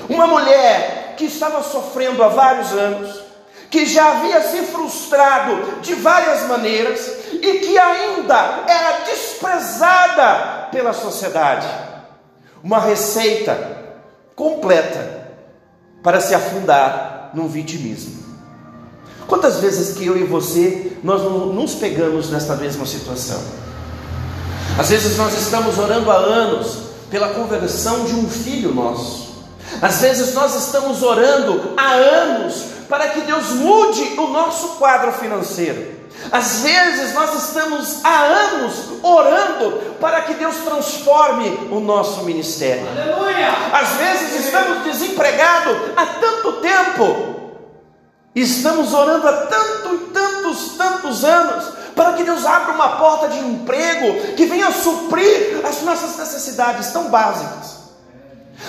Uma 0.09 0.29
mulher 0.29 1.15
que 1.17 1.25
estava 1.25 1.65
sofrendo 1.65 2.23
há 2.23 2.29
vários 2.29 2.71
anos, 2.73 3.23
que 3.69 3.85
já 3.87 4.13
havia 4.13 4.41
se 4.43 4.59
frustrado 4.67 5.81
de 5.81 5.95
várias 5.95 6.43
maneiras 6.43 7.26
e 7.43 7.59
que 7.61 7.79
ainda 7.79 8.65
era 8.67 9.05
desprezada 9.05 10.69
pela 10.71 10.93
sociedade. 10.93 11.67
Uma 12.63 12.81
receita 12.81 13.77
completa 14.35 15.27
para 16.03 16.21
se 16.21 16.35
afundar 16.35 17.31
num 17.35 17.49
vitimismo. 17.49 18.25
Quantas 19.27 19.57
vezes 19.61 19.97
que 19.97 20.07
eu 20.07 20.17
e 20.17 20.25
você 20.25 20.93
nós 21.03 21.23
nos 21.23 21.75
pegamos 21.75 22.31
nesta 22.31 22.55
mesma 22.55 22.87
situação? 22.87 23.41
Às 24.79 24.91
vezes 24.91 25.17
nós 25.17 25.37
estamos 25.37 25.79
orando 25.79 26.11
há 26.11 26.17
anos 26.17 26.79
pela 27.11 27.31
conversão 27.31 28.05
de 28.05 28.15
um 28.15 28.29
filho 28.29 28.75
nosso. 28.75 29.27
Às 29.81 30.01
vezes 30.01 30.35
nós 30.35 30.55
estamos 30.55 31.03
orando 31.03 31.75
há 31.77 31.93
anos 31.93 32.65
para 32.89 33.09
que 33.09 33.23
Deus 33.23 33.51
mude 33.51 34.03
o 34.19 34.29
nosso 34.29 34.77
quadro 34.77 35.13
financeiro. 35.13 35.96
Às 36.31 36.61
vezes 36.61 37.15
nós 37.15 37.35
estamos 37.45 38.05
há 38.05 38.23
anos 38.23 38.75
orando 39.03 39.97
para 40.01 40.23
que 40.23 40.35
Deus 40.35 40.57
transforme 40.57 41.69
o 41.71 41.81
nosso 41.81 42.25
ministério. 42.25 42.87
Aleluia! 42.89 43.49
Às 43.73 43.91
vezes 43.91 44.47
estamos 44.47 44.85
desempregados 44.85 45.77
há 45.97 46.07
tanto 46.07 46.53
tempo 46.55 47.37
Estamos 48.37 48.93
orando 48.93 49.27
há 49.27 49.33
tanto, 49.47 49.99
tantos, 50.13 50.73
tantos 50.77 51.25
anos 51.25 51.73
para 51.95 52.13
que 52.13 52.23
Deus 52.23 52.45
abra 52.45 52.75
uma 52.75 52.99
porta 52.99 53.29
de 53.29 53.39
emprego 53.39 54.35
que 54.37 54.45
venha 54.45 54.71
suprir 54.71 55.63
as 55.65 55.81
nossas 55.81 56.19
necessidades 56.19 56.89
tão 56.93 57.09
básicas. 57.09 57.79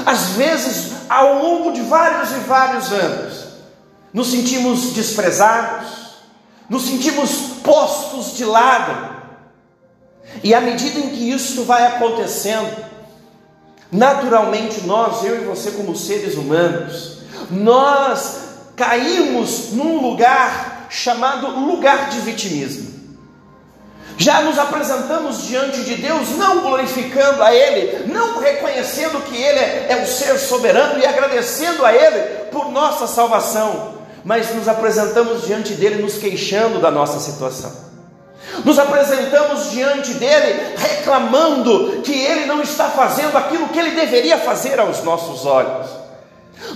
Às 0.06 0.30
vezes, 0.30 0.94
ao 1.10 1.44
longo 1.44 1.74
de 1.74 1.82
vários 1.82 2.32
e 2.32 2.40
vários 2.48 2.94
anos, 2.94 3.48
nos 4.14 4.32
sentimos 4.32 4.94
desprezados, 4.94 5.90
nos 6.70 6.84
sentimos 6.86 7.32
postos 7.64 8.36
de 8.36 8.46
lado. 8.46 9.16
E 10.44 10.54
à 10.54 10.62
medida 10.62 11.00
em 11.00 11.10
que 11.10 11.30
isso 11.32 11.64
vai 11.64 11.86
acontecendo, 11.86 12.86
naturalmente 13.92 14.86
nós, 14.86 15.24
eu 15.24 15.42
e 15.42 15.46
você, 15.46 15.72
como 15.72 15.96
seres 15.96 16.36
humanos, 16.36 17.20
nós 17.50 18.48
caímos 18.76 19.72
num 19.72 20.02
lugar 20.02 20.88
chamado 20.90 21.48
lugar 21.48 22.10
de 22.10 22.20
vitimismo. 22.20 22.98
Já 24.18 24.42
nos 24.42 24.58
apresentamos 24.58 25.44
diante 25.44 25.84
de 25.84 25.96
Deus, 25.96 26.30
não 26.38 26.62
glorificando 26.62 27.44
a 27.44 27.54
Ele, 27.54 28.12
não 28.12 28.40
reconhecendo 28.40 29.22
que 29.24 29.36
Ele 29.36 29.60
é 29.60 30.02
o 30.04 30.08
ser 30.08 30.40
soberano 30.40 31.00
e 31.00 31.06
agradecendo 31.06 31.86
a 31.86 31.94
Ele 31.94 32.46
por 32.52 32.72
nossa 32.72 33.06
salvação, 33.06 33.97
mas 34.28 34.54
nos 34.54 34.68
apresentamos 34.68 35.46
diante 35.46 35.74
dele 35.76 36.02
nos 36.02 36.18
queixando 36.18 36.80
da 36.82 36.92
nossa 36.92 37.18
situação. 37.18 37.72
Nos 38.66 38.78
apresentamos 38.78 39.72
diante 39.72 40.16
dele 40.16 40.76
reclamando 40.76 42.02
que 42.02 42.12
ele 42.12 42.46
não 42.46 42.62
está 42.62 42.90
fazendo 42.90 43.38
aquilo 43.38 43.70
que 43.70 43.80
ele 43.80 43.92
deveria 43.92 44.38
fazer 44.38 44.82
aos 44.82 45.02
nossos 45.02 45.46
olhos. 45.46 45.88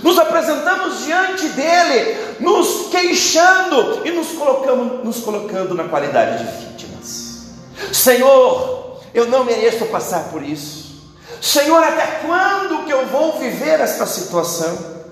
Nos 0.02 0.18
apresentamos 0.18 1.04
diante 1.04 1.46
dele, 1.48 2.36
nos 2.40 2.86
queixando 2.90 4.00
e 4.06 4.12
nos 4.12 4.28
colocando, 4.28 5.04
nos 5.04 5.18
colocando 5.18 5.74
na 5.74 5.84
qualidade 5.84 6.38
de 6.38 6.66
vítimas. 6.66 7.48
Senhor, 7.92 8.98
eu 9.12 9.26
não 9.26 9.44
mereço 9.44 9.84
passar 9.86 10.30
por 10.30 10.42
isso. 10.42 11.12
Senhor, 11.38 11.84
até 11.84 12.22
quando 12.26 12.86
que 12.86 12.92
eu 12.94 13.04
vou 13.08 13.38
viver 13.38 13.78
esta 13.78 14.06
situação? 14.06 15.02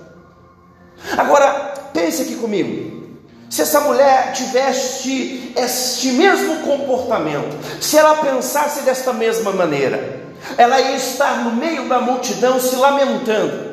Agora, 1.15 1.80
pense 1.93 2.21
aqui 2.21 2.35
comigo. 2.35 3.01
Se 3.49 3.61
essa 3.61 3.81
mulher 3.81 4.31
tivesse 4.31 5.53
este 5.57 6.11
mesmo 6.13 6.61
comportamento, 6.61 7.57
se 7.81 7.97
ela 7.97 8.15
pensasse 8.15 8.81
desta 8.81 9.11
mesma 9.11 9.51
maneira, 9.51 10.21
ela 10.57 10.79
ia 10.79 10.95
estar 10.95 11.43
no 11.43 11.51
meio 11.51 11.87
da 11.89 11.99
multidão 11.99 12.59
se 12.59 12.75
lamentando. 12.77 13.71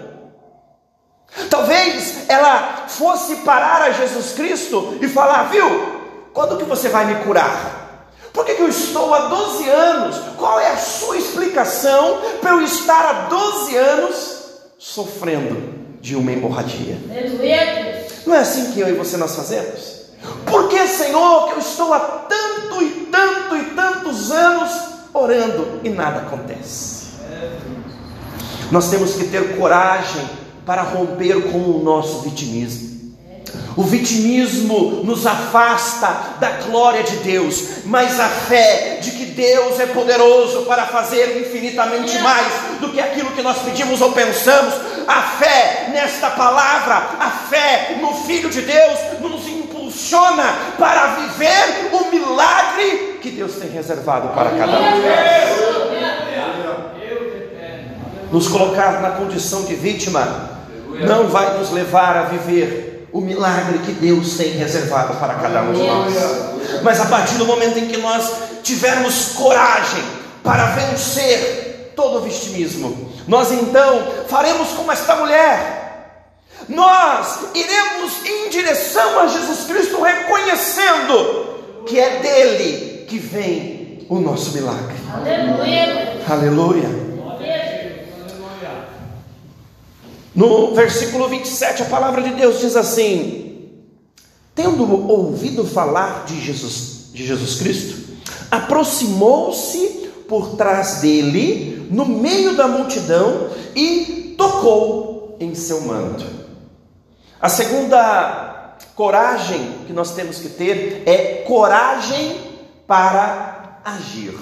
Talvez 1.49 2.29
ela 2.29 2.87
fosse 2.89 3.37
parar 3.37 3.83
a 3.83 3.91
Jesus 3.93 4.33
Cristo 4.33 4.99
e 5.01 5.09
falar: 5.09 5.45
Viu, 5.45 5.99
quando 6.33 6.57
que 6.57 6.65
você 6.65 6.89
vai 6.89 7.05
me 7.05 7.25
curar? 7.25 7.89
Por 8.33 8.45
que, 8.45 8.55
que 8.55 8.63
eu 8.63 8.69
estou 8.69 9.15
há 9.15 9.29
12 9.29 9.69
anos? 9.69 10.17
Qual 10.37 10.61
é 10.61 10.71
a 10.71 10.77
sua 10.77 11.17
explicação 11.17 12.21
para 12.41 12.51
eu 12.51 12.63
estar 12.63 13.05
há 13.05 13.13
12 13.29 13.77
anos 13.77 14.39
sofrendo 14.79 15.79
de 16.01 16.15
uma 16.15 16.33
hemorragia? 16.33 16.99
Não 18.29 18.35
é 18.35 18.41
assim 18.41 18.73
que 18.73 18.81
eu 18.81 18.91
e 18.91 18.93
você 18.93 19.17
nós 19.17 19.35
fazemos? 19.35 20.03
Por 20.45 20.69
que, 20.69 20.87
Senhor, 20.87 21.49
que 21.49 21.55
eu 21.55 21.59
estou 21.61 21.95
há 21.95 21.99
tanto 21.99 22.83
e 22.83 23.09
tanto 23.11 23.57
e 23.57 23.65
tantos 23.75 24.31
anos 24.31 24.71
orando 25.15 25.81
e 25.83 25.89
nada 25.89 26.19
acontece? 26.19 27.07
Nós 28.71 28.91
temos 28.91 29.15
que 29.15 29.29
ter 29.29 29.57
coragem 29.57 30.29
para 30.67 30.83
romper 30.83 31.51
com 31.51 31.59
o 31.59 31.83
nosso 31.83 32.21
vitimismo. 32.21 33.17
O 33.75 33.83
vitimismo 33.83 35.03
nos 35.05 35.27
afasta 35.27 36.37
da 36.39 36.51
glória 36.67 37.03
de 37.05 37.17
Deus, 37.21 37.87
mas 37.87 38.21
a 38.21 38.29
fé 38.29 38.99
de 39.01 39.13
Deus 39.39 39.79
é 39.79 39.87
poderoso 39.87 40.63
para 40.63 40.85
fazer 40.87 41.41
infinitamente 41.41 42.19
mais 42.19 42.53
do 42.81 42.89
que 42.89 43.01
aquilo 43.01 43.31
que 43.31 43.41
nós 43.41 43.59
pedimos 43.59 44.01
ou 44.01 44.11
pensamos, 44.11 44.75
a 45.07 45.23
fé 45.39 45.91
nesta 45.93 46.31
palavra, 46.31 47.11
a 47.21 47.31
fé 47.49 47.99
no 48.01 48.13
Filho 48.15 48.51
de 48.51 48.63
Deus, 48.63 48.99
nos 49.21 49.47
impulsiona 49.47 50.57
para 50.77 51.15
viver 51.15 51.91
o 51.93 52.11
milagre 52.11 53.21
que 53.23 53.31
Deus 53.31 53.53
tem 53.55 53.71
reservado 53.71 54.31
para 54.31 54.51
cada 54.51 54.77
um 54.77 54.93
de 54.95 55.07
nós. 55.07 55.19
Nos 58.33 58.49
colocar 58.49 59.01
na 59.01 59.13
condição 59.13 59.63
de 59.67 59.77
vítima 59.77 60.59
não 61.07 61.29
vai 61.29 61.57
nos 61.59 61.71
levar 61.71 62.17
a 62.17 62.23
viver 62.25 63.09
o 63.13 63.21
milagre 63.21 63.79
que 63.87 63.93
Deus 63.93 64.37
tem 64.37 64.51
reservado 64.51 65.15
para 65.15 65.35
cada 65.35 65.63
um 65.63 65.73
de 65.73 65.87
nós. 65.87 66.13
Mas 66.83 67.01
a 67.01 67.07
partir 67.07 67.37
do 67.37 67.47
momento 67.47 67.79
em 67.79 67.87
que 67.87 67.99
nós 67.99 68.49
tivermos 68.69 69.31
coragem 69.31 70.05
para 70.45 70.67
vencer 70.67 71.93
todo 71.97 72.19
o 72.19 72.21
vitimismo, 72.21 73.11
nós 73.27 73.51
então 73.51 74.07
faremos 74.29 74.69
como 74.71 74.93
esta 74.93 75.17
mulher. 75.17 76.21
Nós 76.69 77.39
iremos 77.55 78.27
em 78.27 78.51
direção 78.51 79.21
a 79.21 79.27
Jesus 79.27 79.61
Cristo, 79.67 80.03
reconhecendo 80.03 81.85
que 81.87 81.99
é 81.99 82.19
dele 82.19 83.07
que 83.09 83.19
vem 83.19 84.07
o 84.09 84.19
nosso 84.21 84.53
milagre. 84.53 84.97
Aleluia. 85.15 86.25
Aleluia. 86.29 87.09
No 90.35 90.75
versículo 90.75 91.27
27, 91.29 91.83
a 91.83 91.87
palavra 91.87 92.23
de 92.23 92.31
Deus 92.31 92.61
diz 92.61 92.77
assim: 92.77 93.71
Tendo 94.55 95.11
ouvido 95.11 95.65
falar 95.65 96.27
de 96.27 96.39
Jesus, 96.39 97.11
de 97.13 97.27
Jesus 97.27 97.59
Cristo, 97.61 98.08
aproximou-se 98.51 100.09
por 100.29 100.57
trás 100.57 101.01
dele, 101.01 101.89
no 101.91 102.05
meio 102.05 102.57
da 102.57 102.69
multidão, 102.69 103.49
e 103.75 104.35
tocou 104.37 105.37
em 105.41 105.55
seu 105.55 105.81
manto. 105.83 106.25
A 107.41 107.49
segunda 107.49 108.77
coragem 108.95 109.61
que 109.87 109.93
nós 109.93 110.13
temos 110.13 110.39
que 110.39 110.49
ter 110.49 111.03
é 111.07 111.45
coragem 111.47 112.37
para 112.87 113.81
agir. 113.85 114.35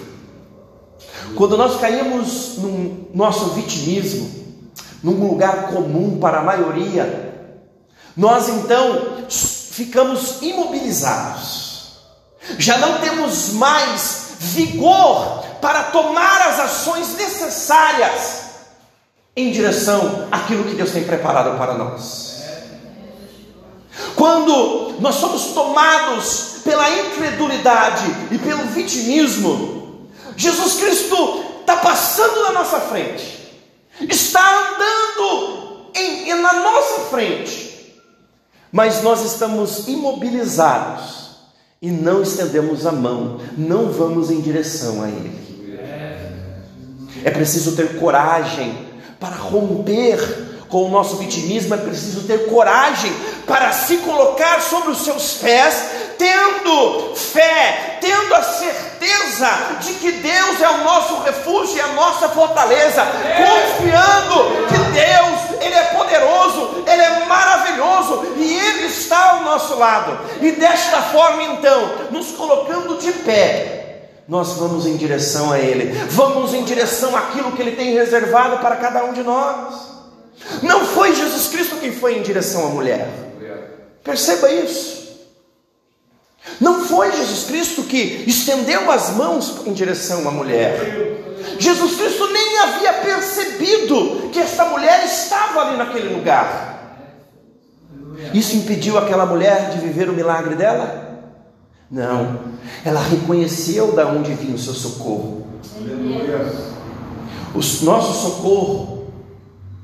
Quando 1.35 1.57
nós 1.57 1.79
caímos 1.79 2.57
no 2.59 3.09
nosso 3.13 3.51
vitimismo, 3.51 4.31
num 5.03 5.29
lugar 5.29 5.69
comum 5.69 6.19
para 6.19 6.39
a 6.39 6.43
maioria, 6.43 7.35
nós 8.17 8.49
então 8.49 9.27
ficamos 9.29 10.41
imobilizados, 10.41 11.66
já 12.59 12.79
não 12.79 12.99
temos 12.99 13.51
mais 13.51 14.37
vigor 14.39 15.45
para 15.61 15.85
tomar 15.85 16.49
as 16.49 16.61
ações 16.61 17.15
necessárias 17.17 18.45
em 19.35 19.51
direção 19.51 20.29
àquilo 20.31 20.65
que 20.65 20.75
Deus 20.75 20.91
tem 20.91 21.05
preparado 21.05 21.59
para 21.59 21.75
nós. 21.75 22.37
Quando 24.15 24.97
nós 25.01 25.15
somos 25.17 25.53
tomados 25.53 26.61
pela 26.65 26.89
incredulidade 26.91 28.05
e 28.31 28.39
pelo 28.39 28.65
vitimismo, 28.67 30.09
Jesus 30.37 30.75
Cristo 30.75 31.45
está 31.61 31.77
passando 31.77 32.43
na 32.45 32.53
nossa 32.53 32.81
frente 32.81 33.37
está 34.01 34.75
andando 34.75 35.91
em, 35.95 36.35
na 36.35 36.53
nossa 36.55 37.01
frente, 37.11 37.95
mas 38.71 39.03
nós 39.03 39.23
estamos 39.25 39.89
imobilizados 39.89 41.26
e 41.81 41.91
não 41.91 42.23
estendemos 42.23 42.87
a 42.87 42.93
mão, 42.93 43.41
não 43.57 43.91
vamos 43.91 44.31
em 44.31 44.41
direção 44.41 45.03
a 45.03 45.09
Ele. 45.09 45.47
É 47.25 47.31
preciso 47.31 47.77
ter 47.77 47.99
coragem 47.99 48.87
para 49.19 49.37
romper 49.37 50.47
com 50.69 50.85
o 50.85 50.91
nosso 50.91 51.17
vitimismo, 51.17 51.75
é 51.75 51.79
preciso 51.79 52.23
ter 52.23 52.47
coragem 52.47 53.13
para 53.47 53.73
se 53.73 53.99
colocar 53.99 54.61
sobre 54.61 54.91
os 54.91 55.05
seus 55.05 55.35
pés, 55.35 55.85
tendo 56.19 57.15
fé, 57.15 57.99
tendo 58.01 58.35
a 58.35 58.43
certeza 58.43 59.49
de 59.81 59.93
que 59.95 60.13
Deus 60.13 60.61
é 60.61 60.69
o 60.69 60.85
nosso 60.85 61.21
refúgio 61.23 61.77
e 61.77 61.81
a 61.81 61.89
nossa 61.89 62.29
fortaleza, 62.31 63.03
confiando 63.05 64.67
que 64.67 64.79
Deus, 64.93 65.46
Ele 65.61 65.75
é 65.75 65.85
poderoso, 65.85 66.85
Ele 66.87 67.03
é 67.03 67.25
maravilhoso 67.27 68.35
e 68.37 68.55
Ele 68.55 68.87
está 68.87 69.33
ao 69.33 69.43
nosso 69.43 69.77
lado. 69.77 70.19
E 70.41 70.53
desta 70.53 71.03
forma, 71.03 71.43
então, 71.43 72.09
nos 72.11 72.33
colocando 72.33 72.99
de 72.99 73.13
pé, 73.13 73.77
nós 74.29 74.55
vamos 74.55 74.87
em 74.87 74.97
direção 74.97 75.53
a 75.53 75.59
Ele, 75.59 75.93
vamos 76.09 76.53
em 76.53 76.65
direção 76.65 77.17
àquilo 77.17 77.53
que 77.53 77.63
Ele 77.63 77.77
tem 77.77 77.95
reservado 77.95 78.59
para 78.59 78.77
cada 78.77 79.05
um 79.05 79.13
de 79.13 79.23
nós. 79.23 79.97
Não 80.63 80.85
foi 80.85 81.15
Jesus 81.15 81.49
Cristo 81.49 81.77
quem 81.77 81.93
foi 81.93 82.19
em 82.19 82.23
direção 82.23 82.67
à 82.67 82.69
mulher. 82.69 83.09
Perceba 84.03 84.51
isso. 84.53 85.07
Não 86.61 86.85
foi 86.85 87.11
Jesus 87.11 87.45
Cristo 87.45 87.83
que 87.83 88.25
estendeu 88.27 88.91
as 88.91 89.11
mãos 89.11 89.67
em 89.67 89.73
direção 89.73 90.27
à 90.29 90.31
mulher. 90.31 91.17
Jesus 91.59 91.97
Cristo 91.97 92.27
nem 92.57 92.59
havia 92.59 92.93
percebido 92.95 94.31
que 94.33 94.39
esta 94.39 94.65
mulher 94.67 95.05
estava 95.05 95.61
ali 95.63 95.77
naquele 95.77 96.15
lugar. 96.15 97.03
Isso 98.33 98.57
impediu 98.57 98.97
aquela 98.97 99.27
mulher 99.27 99.71
de 99.71 99.79
viver 99.79 100.09
o 100.09 100.15
milagre 100.15 100.55
dela? 100.55 101.05
Não, 101.91 102.41
ela 102.85 103.01
reconheceu 103.01 103.93
da 103.93 104.09
onde 104.09 104.33
vinha 104.35 104.55
o 104.55 104.59
seu 104.59 104.73
socorro. 104.73 105.47
O 107.55 107.85
nosso 107.85 108.23
socorro 108.23 109.07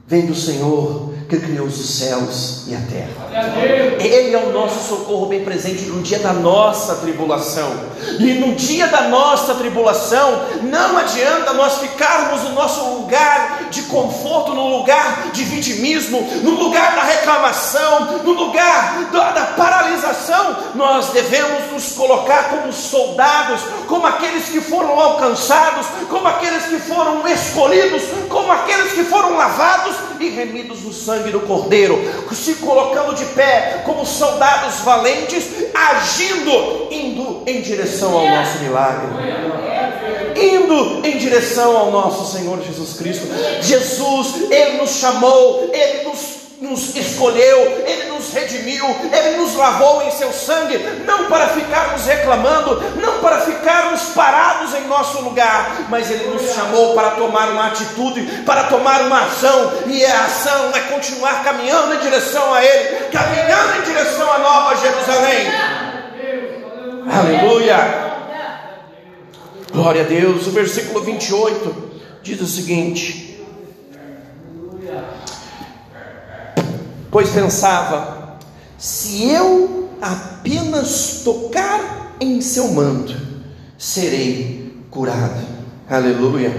vem 0.06 0.26
do 0.26 0.34
Senhor 0.34 1.11
que 1.32 1.46
criou 1.46 1.66
os 1.66 1.98
céus 1.98 2.64
e 2.66 2.74
a 2.74 2.80
terra. 2.80 3.96
Ele 3.98 4.34
é 4.34 4.38
o 4.38 4.52
nosso 4.52 4.86
socorro 4.86 5.26
bem 5.26 5.42
presente 5.42 5.84
no 5.84 6.02
dia 6.02 6.18
da 6.18 6.34
nossa 6.34 6.96
tribulação. 6.96 7.72
E 8.18 8.34
no 8.34 8.54
dia 8.54 8.86
da 8.88 9.08
nossa 9.08 9.54
tribulação, 9.54 10.44
não 10.62 10.98
adianta 10.98 11.54
nós 11.54 11.78
ficarmos 11.78 12.42
no 12.42 12.50
nosso 12.50 12.84
lugar 12.96 13.68
de 13.70 13.82
conforto, 13.84 14.52
no 14.52 14.76
lugar 14.76 15.30
de 15.32 15.44
vitimismo, 15.44 16.20
no 16.42 16.50
lugar 16.50 16.96
da 16.96 17.02
reclamação, 17.02 18.18
no 18.22 18.32
lugar 18.32 19.08
da, 19.10 19.30
da 19.30 19.44
paralisação. 19.46 20.56
Nós 20.74 21.08
devemos 21.10 21.72
nos 21.72 21.92
colocar 21.92 22.50
como 22.50 22.70
soldados, 22.74 23.62
como 23.86 24.06
aqueles 24.06 24.50
que 24.50 24.60
foram 24.60 25.00
alcançados, 25.00 25.86
como 26.10 26.28
aqueles 26.28 26.64
que 26.64 26.78
foram 26.78 27.26
escolhidos, 27.26 28.02
como 28.28 28.52
aqueles 28.52 28.92
que 28.92 29.04
foram 29.04 29.34
lavados 29.34 30.11
e 30.22 30.30
remidos 30.30 30.82
no 30.82 30.92
sangue 30.92 31.30
do 31.30 31.40
Cordeiro, 31.40 31.98
se 32.32 32.54
colocando 32.56 33.14
de 33.14 33.24
pé 33.26 33.82
como 33.84 34.06
soldados 34.06 34.80
valentes, 34.80 35.44
agindo, 35.74 36.88
indo 36.90 37.42
em 37.46 37.60
direção 37.60 38.16
ao 38.16 38.28
nosso 38.28 38.58
milagre. 38.58 39.08
Indo 40.36 41.06
em 41.06 41.18
direção 41.18 41.76
ao 41.76 41.90
nosso 41.90 42.36
Senhor 42.36 42.60
Jesus 42.62 42.94
Cristo. 42.94 43.26
Jesus, 43.60 44.50
Ele 44.50 44.78
nos 44.78 44.90
chamou, 44.90 45.70
Ele 45.72 46.04
nos 46.04 46.41
nos 46.62 46.94
escolheu, 46.96 47.84
Ele 47.84 48.04
nos 48.04 48.32
redimiu, 48.32 48.86
Ele 49.12 49.36
nos 49.36 49.56
lavou 49.56 50.02
em 50.02 50.10
seu 50.12 50.32
sangue, 50.32 50.78
não 51.04 51.26
para 51.26 51.48
ficarmos 51.48 52.06
reclamando, 52.06 52.80
não 53.00 53.18
para 53.18 53.40
ficarmos 53.40 54.02
parados 54.14 54.72
em 54.74 54.86
nosso 54.86 55.20
lugar, 55.22 55.86
mas 55.90 56.08
Ele 56.10 56.28
nos 56.28 56.54
chamou 56.54 56.94
para 56.94 57.10
tomar 57.10 57.50
uma 57.50 57.66
atitude, 57.66 58.22
para 58.46 58.64
tomar 58.64 59.02
uma 59.02 59.24
ação, 59.24 59.72
e 59.88 60.04
a 60.04 60.24
ação 60.24 60.70
é 60.74 60.80
continuar 60.92 61.42
caminhando 61.42 61.94
em 61.94 61.98
direção 61.98 62.54
a 62.54 62.64
Ele, 62.64 63.06
caminhando 63.10 63.78
em 63.78 63.82
direção 63.82 64.32
a 64.32 64.38
Nova 64.38 64.76
Jerusalém. 64.76 65.48
Aleluia! 67.10 68.12
Glória 69.72 70.02
a 70.02 70.04
Deus. 70.04 70.46
O 70.46 70.50
versículo 70.50 71.02
28 71.02 71.90
diz 72.22 72.40
o 72.40 72.46
seguinte: 72.46 73.31
pois 77.12 77.28
pensava: 77.30 78.38
se 78.76 79.30
eu 79.30 79.90
apenas 80.00 81.20
tocar 81.22 82.16
em 82.18 82.40
seu 82.40 82.68
manto, 82.72 83.14
serei 83.78 84.74
curado. 84.90 85.46
Aleluia. 85.88 86.50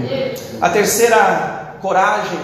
A 0.60 0.70
terceira 0.70 1.76
coragem 1.82 2.38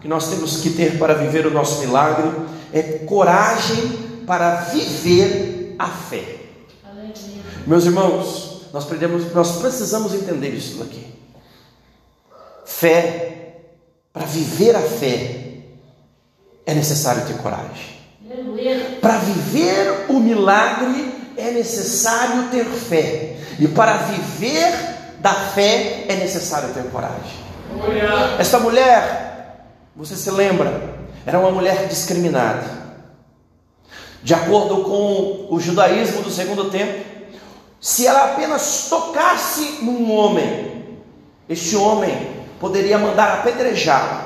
que 0.00 0.06
nós 0.06 0.28
temos 0.28 0.58
que 0.58 0.70
ter 0.70 0.98
para 0.98 1.14
viver 1.14 1.46
o 1.46 1.50
nosso 1.50 1.80
milagre 1.80 2.30
é 2.72 2.82
coragem 2.82 4.22
para 4.26 4.56
viver 4.56 5.74
a 5.78 5.88
fé. 5.88 6.36
Meus 7.66 7.84
irmãos, 7.84 8.68
nós, 8.72 8.86
nós 9.34 9.56
precisamos 9.56 10.14
entender 10.14 10.50
isso 10.50 10.82
aqui. 10.82 11.14
Fé, 12.64 13.62
para 14.12 14.26
viver 14.26 14.76
a 14.76 14.82
fé, 14.82 15.45
é 16.66 16.74
necessário 16.74 17.24
ter 17.24 17.38
coragem. 17.38 17.96
Para 19.00 19.18
viver 19.18 20.06
o 20.08 20.18
milagre 20.18 21.14
é 21.36 21.52
necessário 21.52 22.48
ter 22.50 22.64
fé. 22.64 23.36
E 23.58 23.68
para 23.68 23.96
viver 23.98 24.74
da 25.20 25.32
fé 25.32 26.04
é 26.08 26.16
necessário 26.16 26.74
ter 26.74 26.82
coragem. 26.90 27.46
Esta 28.38 28.58
mulher, 28.58 29.64
você 29.94 30.16
se 30.16 30.30
lembra, 30.30 30.96
era 31.24 31.38
uma 31.38 31.50
mulher 31.50 31.86
discriminada. 31.86 32.84
De 34.22 34.34
acordo 34.34 34.82
com 34.82 35.46
o 35.50 35.60
judaísmo 35.60 36.22
do 36.22 36.30
segundo 36.30 36.68
tempo, 36.70 37.04
se 37.80 38.06
ela 38.06 38.32
apenas 38.32 38.88
tocasse 38.90 39.78
num 39.82 40.10
homem, 40.10 40.98
este 41.48 41.76
homem 41.76 42.28
poderia 42.58 42.98
mandar 42.98 43.34
apedrejá-lo. 43.34 44.25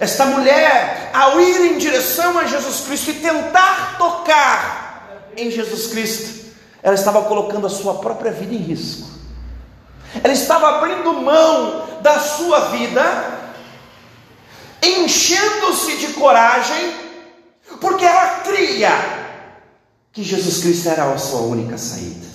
Esta 0.00 0.26
mulher, 0.26 1.10
ao 1.12 1.40
ir 1.40 1.72
em 1.72 1.78
direção 1.78 2.38
a 2.38 2.44
Jesus 2.44 2.80
Cristo 2.80 3.10
e 3.10 3.14
tentar 3.14 3.96
tocar 3.98 5.30
em 5.36 5.50
Jesus 5.50 5.88
Cristo, 5.88 6.46
ela 6.82 6.94
estava 6.94 7.22
colocando 7.22 7.66
a 7.66 7.70
sua 7.70 7.94
própria 7.94 8.30
vida 8.30 8.54
em 8.54 8.58
risco. 8.58 9.08
Ela 10.22 10.32
estava 10.32 10.78
abrindo 10.78 11.12
mão 11.14 11.86
da 12.00 12.18
sua 12.20 12.70
vida, 12.70 13.02
enchendo-se 14.82 15.96
de 15.96 16.14
coragem, 16.14 16.94
porque 17.80 18.04
ela 18.04 18.40
cria 18.40 18.90
que 20.12 20.22
Jesus 20.22 20.62
Cristo 20.62 20.88
era 20.88 21.12
a 21.12 21.18
sua 21.18 21.40
única 21.40 21.76
saída. 21.76 22.27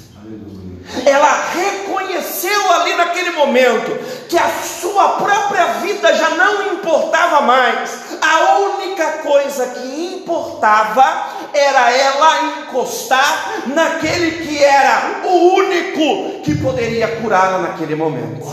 Ela 1.06 1.46
reconheceu 1.54 2.72
ali 2.74 2.96
naquele 2.96 3.32
momento 3.32 3.92
que 4.28 4.38
a 4.38 4.50
sua 4.50 5.10
própria 5.10 5.66
vida 5.82 6.14
já 6.14 6.30
não 6.30 6.74
importava 6.74 7.42
mais. 7.42 8.18
A 8.22 8.60
única 8.60 9.06
coisa 9.24 9.66
que 9.68 10.16
importava 10.16 11.28
era 11.54 11.92
ela 11.92 12.44
encostar 12.44 13.64
naquele 13.68 14.46
que 14.46 14.64
era 14.64 15.22
o 15.24 15.56
único 15.56 16.42
que 16.42 16.56
poderia 16.56 17.08
curá-la 17.22 17.60
naquele 17.60 17.96
momento. 17.96 18.46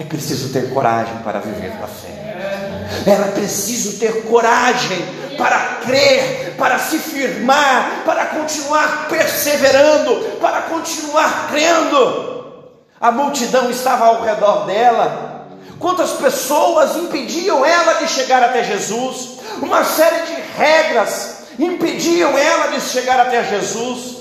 É 0.00 0.04
preciso 0.04 0.48
ter 0.48 0.70
coragem 0.70 1.14
para 1.18 1.40
viver 1.40 1.72
da 1.72 1.86
fé. 1.86 3.04
Era 3.06 3.32
preciso 3.32 3.98
ter 3.98 4.22
coragem 4.22 4.98
para 5.36 5.58
crer, 5.84 6.54
para 6.56 6.78
se 6.78 6.98
firmar, 6.98 8.02
para 8.06 8.24
continuar 8.24 9.08
perseverando, 9.10 10.38
para 10.40 10.62
continuar 10.62 11.50
crendo. 11.50 12.54
A 12.98 13.12
multidão 13.12 13.70
estava 13.70 14.06
ao 14.06 14.22
redor 14.22 14.64
dela. 14.64 15.46
Quantas 15.78 16.12
pessoas 16.12 16.96
impediam 16.96 17.62
ela 17.62 17.94
de 17.94 18.08
chegar 18.08 18.42
até 18.42 18.64
Jesus? 18.64 19.40
Uma 19.60 19.84
série 19.84 20.22
de 20.22 20.40
regras 20.56 21.40
impediam 21.58 22.38
ela 22.38 22.68
de 22.68 22.80
chegar 22.80 23.20
até 23.20 23.44
Jesus. 23.44 24.19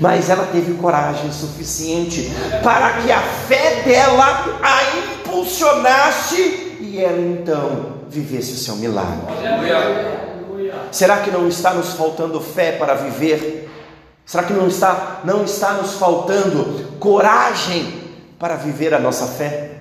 Mas 0.00 0.30
ela 0.30 0.46
teve 0.46 0.74
coragem 0.74 1.30
suficiente 1.32 2.30
para 2.62 2.92
que 2.94 3.12
a 3.12 3.20
fé 3.20 3.82
dela 3.84 4.58
a 4.62 4.98
impulsionasse 4.98 6.78
e 6.80 6.98
ela 7.02 7.20
então 7.20 8.00
vivesse 8.08 8.52
o 8.52 8.56
seu 8.56 8.76
milagre. 8.76 9.20
Será 10.90 11.18
que 11.18 11.30
não 11.30 11.46
está 11.48 11.72
nos 11.74 11.92
faltando 11.92 12.40
fé 12.40 12.72
para 12.72 12.94
viver? 12.94 13.68
Será 14.24 14.42
que 14.44 14.52
não 14.52 14.66
está, 14.68 15.20
não 15.24 15.44
está 15.44 15.72
nos 15.72 15.94
faltando 15.94 16.96
coragem 16.98 18.00
para 18.38 18.56
viver 18.56 18.94
a 18.94 18.98
nossa 18.98 19.26
fé? 19.26 19.72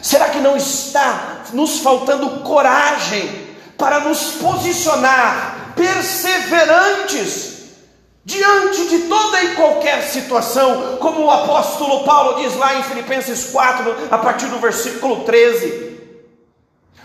Será 0.00 0.28
que 0.28 0.38
não 0.38 0.56
está 0.56 1.42
nos 1.52 1.78
faltando 1.78 2.40
coragem 2.40 3.42
para 3.78 4.00
nos 4.00 4.32
posicionar 4.32 5.72
perseverantes 5.76 7.51
diante 8.24 8.88
de 8.88 8.98
toda 9.08 9.42
e 9.42 9.54
qualquer 9.54 10.02
situação, 10.02 10.96
como 10.98 11.24
o 11.24 11.30
apóstolo 11.30 12.04
Paulo 12.04 12.40
diz 12.40 12.56
lá 12.56 12.76
em 12.76 12.82
Filipenses 12.82 13.50
4, 13.50 14.08
a 14.10 14.18
partir 14.18 14.46
do 14.46 14.58
versículo 14.58 15.24
13? 15.24 15.92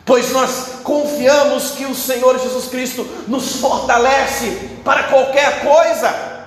pois 0.08 0.32
nós 0.32 0.80
confiamos 0.86 1.72
que 1.72 1.86
o 1.86 1.94
Senhor 1.94 2.40
Jesus 2.40 2.68
Cristo 2.68 3.06
nos 3.28 3.58
fortalece 3.58 4.70
para 4.84 5.04
qualquer 5.04 5.60
coisa. 5.60 6.38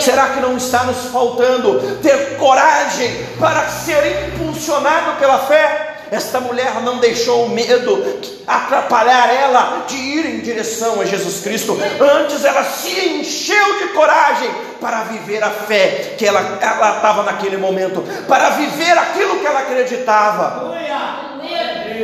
Será 0.00 0.28
que 0.28 0.40
não 0.40 0.56
está 0.56 0.84
nos 0.84 1.06
faltando 1.06 1.98
ter 2.00 2.36
coragem 2.38 3.26
para 3.38 3.68
ser 3.68 4.28
impulsionado 4.28 5.18
pela 5.18 5.40
fé? 5.40 5.89
Esta 6.10 6.40
mulher 6.40 6.80
não 6.82 6.98
deixou 6.98 7.44
o 7.44 7.50
medo 7.50 8.20
atrapalhar 8.46 9.32
ela 9.32 9.84
de 9.86 9.96
ir 9.96 10.26
em 10.26 10.40
direção 10.40 11.00
a 11.00 11.04
Jesus 11.04 11.40
Cristo. 11.42 11.78
Antes 12.00 12.44
ela 12.44 12.64
se 12.64 12.90
encheu 13.08 13.78
de 13.78 13.88
coragem 13.88 14.50
para 14.80 15.04
viver 15.04 15.42
a 15.42 15.50
fé 15.50 16.14
que 16.18 16.26
ela 16.26 16.54
estava 16.54 17.22
naquele 17.22 17.56
momento, 17.56 18.02
para 18.26 18.50
viver 18.50 18.98
aquilo 18.98 19.38
que 19.38 19.46
ela 19.46 19.60
acreditava. 19.60 20.74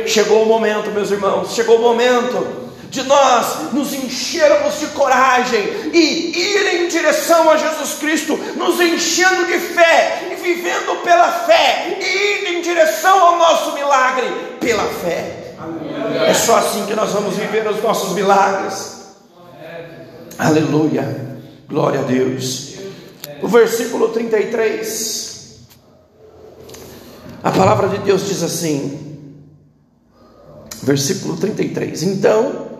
Chegou 0.05 0.43
o 0.43 0.45
momento, 0.45 0.89
meus 0.91 1.11
irmãos, 1.11 1.53
chegou 1.53 1.77
o 1.77 1.81
momento 1.81 2.66
de 2.89 3.03
nós 3.03 3.73
nos 3.73 3.93
enchermos 3.93 4.79
de 4.79 4.87
coragem 4.87 5.59
e 5.93 6.31
ir 6.37 6.75
em 6.75 6.87
direção 6.87 7.49
a 7.49 7.57
Jesus 7.57 7.95
Cristo, 7.95 8.37
nos 8.55 8.79
enchendo 8.79 9.45
de 9.45 9.59
fé 9.59 10.29
e 10.31 10.35
vivendo 10.35 11.03
pela 11.03 11.31
fé, 11.31 11.97
e 11.99 12.41
indo 12.41 12.57
em 12.57 12.61
direção 12.61 13.21
ao 13.21 13.37
nosso 13.37 13.73
milagre 13.73 14.27
pela 14.59 14.85
fé. 14.85 15.53
É 16.27 16.33
só 16.33 16.57
assim 16.57 16.85
que 16.85 16.93
nós 16.93 17.11
vamos 17.11 17.35
viver 17.35 17.67
os 17.67 17.81
nossos 17.81 18.13
milagres. 18.13 19.15
Aleluia, 20.37 21.39
glória 21.67 21.99
a 21.99 22.03
Deus. 22.03 22.75
O 23.41 23.47
versículo 23.47 24.09
33, 24.09 25.59
a 27.43 27.51
palavra 27.51 27.87
de 27.89 27.97
Deus 27.99 28.27
diz 28.27 28.41
assim, 28.43 29.35
versículo 30.83 31.37
33: 31.37 32.03
Então 32.03 32.76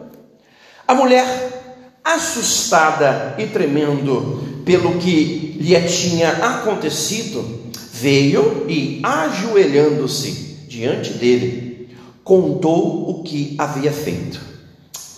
a 0.88 0.94
mulher, 0.96 2.02
assustada 2.04 3.36
e 3.38 3.48
tremendo 3.48 4.62
pelo 4.64 4.98
que 4.98 5.58
lhe 5.60 5.82
tinha 5.82 6.30
acontecido, 6.30 7.44
veio 7.92 8.66
e, 8.70 9.02
ajoelhando-se 9.04 10.66
diante 10.68 11.14
dele, 11.14 11.90
contou 12.24 13.10
o 13.10 13.24
que 13.24 13.56
havia 13.58 13.92
feito. 13.92 14.40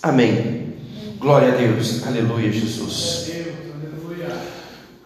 Amém. 0.01 0.73
Glória 1.19 1.49
a 1.49 1.55
Deus. 1.55 2.07
Aleluia, 2.07 2.51
Jesus. 2.51 3.29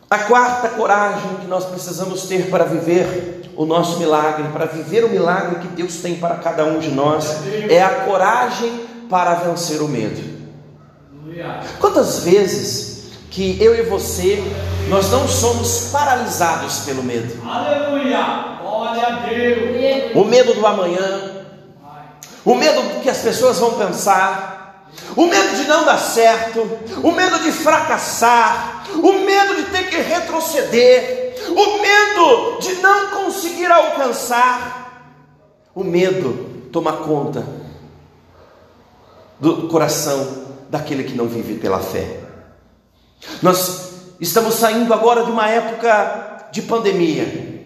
A 0.10 0.20
quarta 0.20 0.70
coragem 0.70 1.38
que 1.42 1.48
nós 1.48 1.66
precisamos 1.66 2.24
ter 2.28 2.50
para 2.52 2.66
viver 2.66 3.42
o 3.56 3.66
nosso 3.66 3.98
milagre, 3.98 4.44
para 4.54 4.66
viver 4.66 5.04
o 5.04 5.10
milagre 5.10 5.60
que 5.60 5.68
Deus 5.70 5.96
tem 5.98 6.16
para 6.16 6.36
cada 6.36 6.66
um 6.66 6.80
de 6.80 6.92
nós, 6.92 7.40
é 7.68 7.82
a 7.82 8.06
coragem 8.06 8.82
para 9.10 9.34
vencer 9.36 9.82
o 9.82 9.88
medo. 9.88 10.43
Quantas 11.80 12.20
vezes 12.20 13.12
que 13.32 13.62
eu 13.62 13.76
e 13.76 13.84
você 13.84 14.44
nós 14.90 15.10
não 15.10 15.28
somos 15.28 15.90
paralisados 15.92 16.80
pelo 16.80 17.02
medo? 17.02 17.42
Aleluia! 17.48 18.58
Glória 18.62 19.08
a 19.08 19.12
Deus! 19.28 20.16
O 20.16 20.26
medo 20.26 20.54
do 20.54 20.68
amanhã, 20.68 21.46
o 22.44 22.56
medo 22.56 22.82
do 22.82 23.02
que 23.02 23.10
as 23.10 23.20
pessoas 23.20 23.58
vão 23.58 23.76
pensar, 23.76 24.92
o 25.16 25.26
medo 25.26 25.56
de 25.56 25.64
não 25.68 25.86
dar 25.86 25.98
certo, 25.98 26.60
o 27.02 27.12
medo 27.12 27.40
de 27.40 27.52
fracassar, 27.52 28.86
o 28.94 29.14
medo 29.26 29.56
de 29.56 29.64
ter 29.72 29.90
que 29.90 29.98
retroceder, 29.98 31.36
o 31.50 31.82
medo 31.82 32.60
de 32.60 32.74
não 32.76 33.24
conseguir 33.24 33.72
alcançar. 33.72 34.82
O 35.74 35.84
medo 35.84 36.70
toma 36.72 36.94
conta 36.94 37.46
do 39.40 39.68
coração 39.70 40.53
daquele 40.74 41.04
que 41.04 41.14
não 41.14 41.28
vive 41.28 41.60
pela 41.60 41.80
fé. 41.80 42.20
Nós 43.44 43.92
estamos 44.20 44.56
saindo 44.56 44.92
agora 44.92 45.24
de 45.24 45.30
uma 45.30 45.48
época 45.48 46.48
de 46.52 46.64
pandemia, 46.64 47.62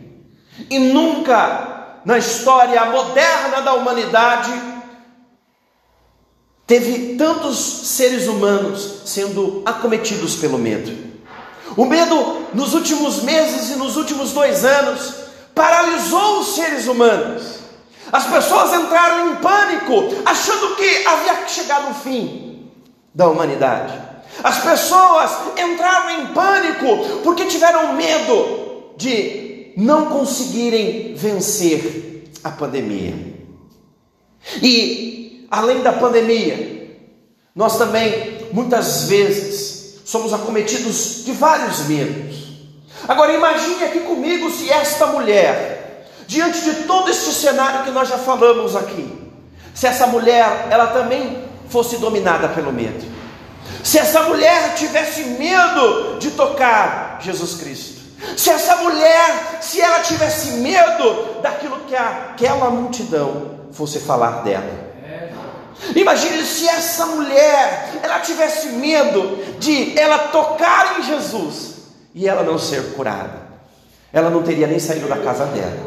e 0.69 0.77
nunca 0.77 2.01
na 2.03 2.17
história 2.17 2.83
moderna 2.83 3.61
da 3.61 3.75
humanidade 3.75 4.51
teve 6.65 7.15
tantos 7.15 7.57
seres 7.57 8.27
humanos 8.27 9.03
sendo 9.05 9.63
acometidos 9.65 10.35
pelo 10.35 10.57
medo. 10.57 10.91
O 11.77 11.85
medo, 11.85 12.47
nos 12.53 12.73
últimos 12.73 13.23
meses 13.23 13.69
e 13.69 13.75
nos 13.77 13.95
últimos 13.95 14.33
dois 14.33 14.65
anos, 14.65 15.13
paralisou 15.55 16.41
os 16.41 16.55
seres 16.55 16.87
humanos. 16.87 17.59
As 18.11 18.25
pessoas 18.25 18.73
entraram 18.73 19.31
em 19.31 19.35
pânico, 19.37 20.13
achando 20.25 20.75
que 20.75 21.07
havia 21.07 21.47
chegado 21.47 21.91
o 21.91 21.93
fim 21.93 22.46
da 23.17 23.27
humanidade. 23.27 23.99
As 24.43 24.59
pessoas 24.59 25.31
entraram 25.57 26.21
em 26.21 26.27
pânico 26.27 27.21
porque 27.23 27.45
tiveram 27.45 27.93
medo 27.93 28.93
de 28.95 29.73
não 29.75 30.05
conseguirem 30.05 31.15
vencer 31.15 32.29
a 32.43 32.51
pandemia. 32.51 33.15
E, 34.61 35.47
além 35.49 35.81
da 35.81 35.93
pandemia, 35.93 36.95
nós 37.55 37.79
também, 37.79 38.47
muitas 38.53 39.05
vezes, 39.05 39.99
somos 40.05 40.31
acometidos 40.31 41.25
de 41.25 41.31
vários 41.31 41.87
medos. 41.87 42.35
Agora, 43.07 43.33
imagine 43.33 43.83
aqui 43.83 44.01
comigo 44.01 44.51
se 44.51 44.69
esta 44.69 45.07
mulher 45.07 46.05
diante 46.27 46.61
de 46.61 46.83
todo 46.83 47.09
este 47.09 47.31
cenário 47.31 47.83
que 47.83 47.89
nós 47.89 48.09
já 48.09 48.17
falamos 48.19 48.75
aqui, 48.75 49.11
se 49.73 49.87
essa 49.87 50.05
mulher 50.05 50.67
ela 50.69 50.87
também 50.87 51.47
fosse 51.69 51.97
dominada 51.97 52.47
pelo 52.49 52.71
medo, 52.71 53.05
se 53.83 53.97
essa 53.97 54.23
mulher 54.23 54.75
tivesse 54.75 55.23
medo 55.23 56.17
de 56.19 56.31
tocar 56.31 57.19
Jesus 57.21 57.55
Cristo, 57.55 58.01
se 58.35 58.49
essa 58.49 58.77
mulher, 58.77 59.59
se 59.61 59.79
ela 59.79 59.99
tivesse 59.99 60.51
medo 60.53 61.41
daquilo 61.41 61.79
que 61.87 61.95
aquela 61.95 62.69
multidão 62.69 63.59
fosse 63.71 63.99
falar 63.99 64.43
dela. 64.43 64.87
Imagine 65.95 66.43
se 66.43 66.67
essa 66.67 67.05
mulher, 67.05 67.93
ela 68.01 68.19
tivesse 68.19 68.69
medo 68.69 69.37
de 69.59 69.97
ela 69.97 70.17
tocar 70.29 70.99
em 70.99 71.03
Jesus 71.03 71.75
e 72.15 72.27
ela 72.27 72.41
não 72.43 72.57
ser 72.57 72.93
curada. 72.93 73.47
Ela 74.11 74.29
não 74.29 74.41
teria 74.41 74.65
nem 74.65 74.79
saído 74.79 75.07
da 75.07 75.17
casa 75.17 75.45
dela. 75.45 75.77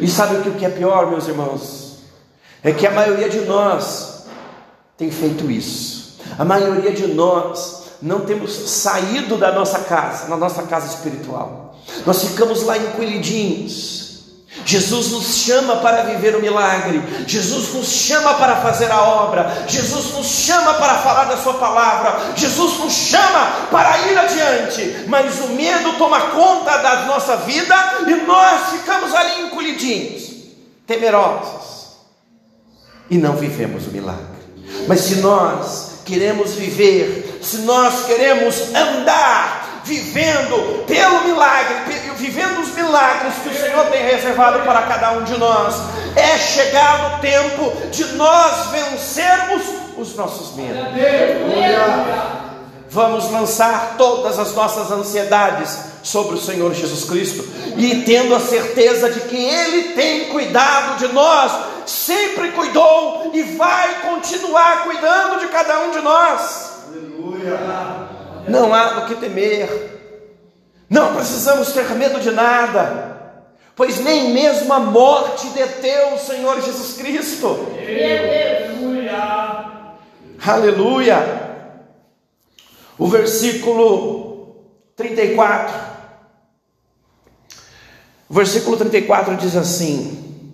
E 0.00 0.08
sabe 0.08 0.36
o 0.36 0.54
que 0.54 0.64
é 0.64 0.70
pior, 0.70 1.10
meus 1.10 1.28
irmãos? 1.28 1.98
É 2.62 2.72
que 2.72 2.86
a 2.86 2.90
maioria 2.90 3.28
de 3.28 3.40
nós 3.40 4.17
tem 4.98 5.12
feito 5.12 5.48
isso. 5.48 6.18
A 6.36 6.44
maioria 6.44 6.92
de 6.92 7.06
nós 7.06 7.84
não 8.02 8.20
temos 8.20 8.52
saído 8.52 9.36
da 9.36 9.52
nossa 9.52 9.78
casa, 9.78 10.26
na 10.26 10.36
nossa 10.36 10.64
casa 10.64 10.92
espiritual. 10.92 11.76
Nós 12.04 12.22
ficamos 12.24 12.64
lá 12.64 12.76
encolhidinhos. 12.76 13.96
Jesus 14.64 15.12
nos 15.12 15.36
chama 15.36 15.76
para 15.76 16.02
viver 16.02 16.34
o 16.34 16.40
milagre, 16.40 17.00
Jesus 17.28 17.72
nos 17.74 17.86
chama 17.86 18.34
para 18.34 18.56
fazer 18.56 18.90
a 18.90 19.00
obra, 19.00 19.64
Jesus 19.68 20.14
nos 20.14 20.26
chama 20.26 20.74
para 20.74 20.98
falar 20.98 21.26
da 21.26 21.36
Sua 21.36 21.54
palavra, 21.54 22.34
Jesus 22.34 22.78
nos 22.78 22.92
chama 22.92 23.68
para 23.70 23.98
ir 24.08 24.18
adiante, 24.18 25.04
mas 25.06 25.38
o 25.40 25.50
medo 25.50 25.96
toma 25.96 26.32
conta 26.32 26.76
da 26.78 27.06
nossa 27.06 27.36
vida 27.36 27.74
e 28.08 28.14
nós 28.26 28.70
ficamos 28.70 29.14
ali 29.14 29.42
encolhidinhos, 29.42 30.24
temerosos, 30.84 31.92
e 33.08 33.16
não 33.16 33.36
vivemos 33.36 33.86
o 33.86 33.90
milagre. 33.90 34.37
Mas 34.86 35.00
se 35.00 35.16
nós 35.16 35.88
queremos 36.04 36.52
viver, 36.54 37.38
se 37.42 37.58
nós 37.58 38.06
queremos 38.06 38.74
andar 38.74 39.68
vivendo 39.84 40.84
pelo 40.86 41.24
milagre, 41.24 41.74
vivendo 42.16 42.60
os 42.60 42.74
milagres 42.74 43.34
que 43.42 43.48
o 43.48 43.54
Senhor 43.54 43.86
tem 43.86 44.04
reservado 44.04 44.60
para 44.60 44.82
cada 44.82 45.12
um 45.12 45.24
de 45.24 45.36
nós. 45.38 45.74
É 46.14 46.36
chegado 46.36 47.16
o 47.16 47.20
tempo 47.20 47.72
de 47.90 48.04
nós 48.12 48.66
vencermos 48.70 49.62
os 49.96 50.14
nossos 50.14 50.54
medos. 50.54 50.78
Vamos 52.90 53.30
lançar 53.30 53.96
todas 53.98 54.38
as 54.38 54.54
nossas 54.54 54.90
ansiedades 54.90 55.78
sobre 56.02 56.36
o 56.36 56.40
Senhor 56.40 56.72
Jesus 56.72 57.04
Cristo 57.04 57.46
e 57.76 58.02
tendo 58.02 58.34
a 58.34 58.40
certeza 58.40 59.10
de 59.10 59.20
que 59.20 59.36
Ele 59.36 59.92
tem 59.92 60.26
cuidado 60.26 60.98
de 60.98 61.12
nós, 61.12 61.52
sempre 61.84 62.50
cuidou 62.52 63.30
e 63.34 63.42
vai 63.42 64.00
continuar 64.02 64.84
cuidando 64.84 65.40
de 65.40 65.48
cada 65.48 65.80
um 65.80 65.90
de 65.90 66.00
nós. 66.00 66.78
Aleluia. 66.88 67.58
Não 68.48 68.72
há 68.72 68.88
do 68.90 69.06
que 69.06 69.16
temer. 69.16 69.98
Não 70.88 71.14
precisamos 71.14 71.72
ter 71.72 71.90
medo 71.90 72.18
de 72.18 72.30
nada, 72.30 73.44
pois 73.76 74.00
nem 74.00 74.30
mesmo 74.30 74.72
a 74.72 74.80
morte 74.80 75.46
deteu 75.48 76.14
o 76.14 76.18
Senhor 76.18 76.62
Jesus 76.62 76.96
Cristo. 76.96 77.66
Aleluia. 77.76 79.18
Aleluia. 80.46 81.47
O 82.98 83.06
versículo 83.06 84.56
34. 84.96 85.74
O 88.28 88.34
versículo 88.34 88.76
34 88.76 89.36
diz 89.36 89.56
assim: 89.56 90.44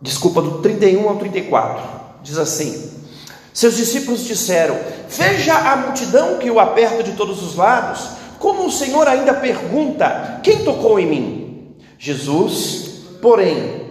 Desculpa, 0.00 0.42
do 0.42 0.62
31 0.62 1.08
ao 1.08 1.18
34, 1.18 1.84
diz 2.22 2.38
assim: 2.38 3.02
seus 3.52 3.76
discípulos 3.76 4.24
disseram: 4.24 4.78
Veja 5.08 5.54
a 5.54 5.76
multidão 5.76 6.38
que 6.38 6.50
o 6.50 6.58
aperta 6.58 7.02
de 7.02 7.12
todos 7.12 7.42
os 7.42 7.56
lados. 7.56 8.08
Como 8.38 8.66
o 8.66 8.72
Senhor 8.72 9.06
ainda 9.06 9.34
pergunta: 9.34 10.40
Quem 10.42 10.64
tocou 10.64 10.98
em 10.98 11.06
mim? 11.06 11.76
Jesus, 11.98 13.02
porém, 13.20 13.81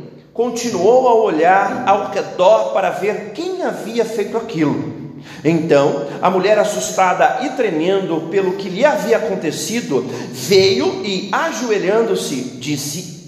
continuou 0.42 1.08
a 1.08 1.14
olhar 1.14 1.84
ao 1.86 2.10
redor 2.10 2.74
para 2.74 2.90
ver 2.90 3.30
quem 3.32 3.62
havia 3.62 4.04
feito 4.04 4.36
aquilo. 4.36 5.12
Então, 5.46 6.08
a 6.20 6.32
mulher, 6.32 6.58
assustada 6.58 7.42
e 7.44 7.50
tremendo 7.50 8.28
pelo 8.32 8.54
que 8.54 8.68
lhe 8.68 8.84
havia 8.84 9.18
acontecido, 9.18 10.04
veio 10.32 11.06
e, 11.06 11.30
ajoelhando-se, 11.32 12.58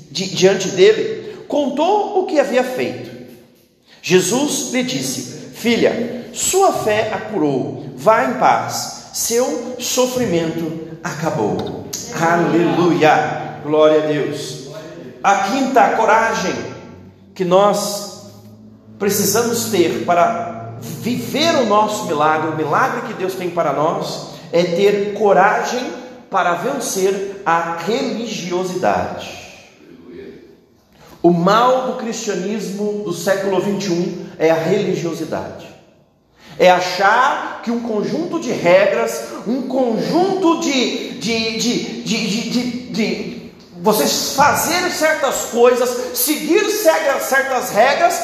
diante 0.10 0.70
dele, 0.70 1.46
contou 1.48 2.20
o 2.20 2.26
que 2.26 2.40
havia 2.40 2.64
feito. 2.64 3.12
Jesus 4.02 4.72
lhe 4.74 4.82
disse: 4.82 5.52
Filha, 5.54 6.26
sua 6.34 6.74
fé 6.74 7.12
a 7.14 7.20
curou, 7.20 7.92
vá 7.96 8.26
em 8.26 8.34
paz, 8.40 9.12
seu 9.14 9.76
sofrimento 9.78 10.98
acabou. 11.04 11.86
Aleluia, 12.20 13.60
glória 13.64 14.04
a 14.04 14.08
Deus. 14.08 14.64
A 15.24 15.36
quinta 15.44 15.90
coragem 15.90 16.73
que 17.34 17.44
nós 17.44 18.32
precisamos 19.00 19.66
ter 19.66 20.06
para 20.06 20.78
viver 20.80 21.56
o 21.56 21.66
nosso 21.66 22.06
milagre, 22.06 22.52
o 22.52 22.56
milagre 22.56 23.08
que 23.08 23.14
Deus 23.14 23.34
tem 23.34 23.50
para 23.50 23.74
nós, 23.74 24.34
é 24.52 24.64
ter 24.64 25.14
coragem 25.14 25.84
para 26.30 26.56
vencer 26.56 27.42
a 27.46 27.78
religiosidade. 27.78 29.44
O 31.22 31.32
mal 31.32 31.88
do 31.88 31.98
cristianismo 31.98 33.04
do 33.04 33.14
século 33.14 33.62
21 33.62 34.26
é 34.38 34.52
a 34.52 34.56
religiosidade. 34.56 35.68
É 36.60 36.70
achar 36.70 37.62
que 37.64 37.72
um 37.72 37.80
conjunto 37.80 38.40
de 38.40 38.52
regras, 38.52 39.30
um 39.48 39.64
conjunto 39.64 40.60
de, 40.60 41.20
de, 41.20 41.58
de, 41.58 42.04
de, 42.04 43.33
vocês 43.84 44.34
fazer 44.34 44.90
certas 44.92 45.50
coisas, 45.52 46.18
seguir 46.18 46.72
certas 46.72 47.70
regras, 47.72 48.18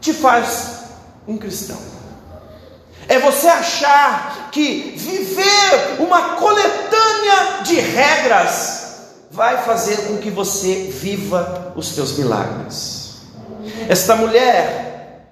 te 0.00 0.12
faz 0.12 0.80
um 1.24 1.38
cristão. 1.38 1.78
É 3.06 3.20
você 3.20 3.46
achar 3.46 4.48
que 4.50 4.92
viver 4.96 6.00
uma 6.00 6.30
coletânea 6.30 7.62
de 7.62 7.78
regras 7.78 8.86
vai 9.30 9.62
fazer 9.62 10.08
com 10.08 10.16
que 10.16 10.30
você 10.30 10.90
viva 10.90 11.72
os 11.76 11.94
teus 11.94 12.18
milagres. 12.18 13.18
Esta 13.88 14.16
mulher 14.16 15.28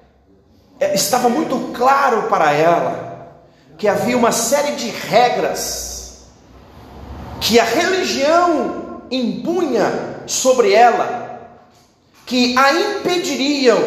é, 0.79 0.95
estava 0.95 1.29
muito 1.29 1.73
claro 1.77 2.29
para 2.29 2.53
ela 2.53 3.37
que 3.77 3.89
havia 3.89 4.17
uma 4.17 4.31
série 4.31 4.77
de 4.77 4.91
regras 4.91 6.29
que 7.41 7.59
a 7.59 7.65
religião 7.65 8.84
impunha 9.15 10.23
sobre 10.27 10.73
ela, 10.73 11.41
que 12.27 12.57
a 12.57 12.73
impediriam 12.73 13.79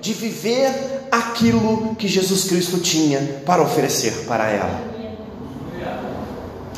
de 0.00 0.12
viver 0.12 1.08
aquilo 1.10 1.94
que 1.96 2.06
Jesus 2.06 2.44
Cristo 2.44 2.78
tinha 2.78 3.42
para 3.44 3.62
oferecer 3.62 4.26
para 4.26 4.48
ela. 4.50 4.96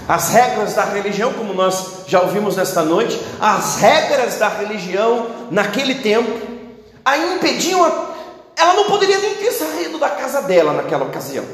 As 0.09 0.31
regras 0.31 0.73
da 0.73 0.85
religião, 0.85 1.35
como 1.35 1.53
nós 1.53 2.05
já 2.07 2.23
ouvimos 2.23 2.57
nesta 2.57 2.83
noite, 2.83 3.21
as 3.38 3.77
regras 3.77 4.38
da 4.38 4.49
religião 4.49 5.27
naquele 5.51 5.97
tempo 5.97 6.59
a 7.05 7.16
impediam, 7.16 7.85
a, 7.85 8.14
ela 8.57 8.75
não 8.75 8.85
poderia 8.85 9.18
nem 9.18 9.35
ter 9.35 9.51
saído 9.51 9.99
da 9.99 10.11
casa 10.11 10.42
dela 10.42 10.75
naquela 10.75 11.05
ocasião. 11.05 11.44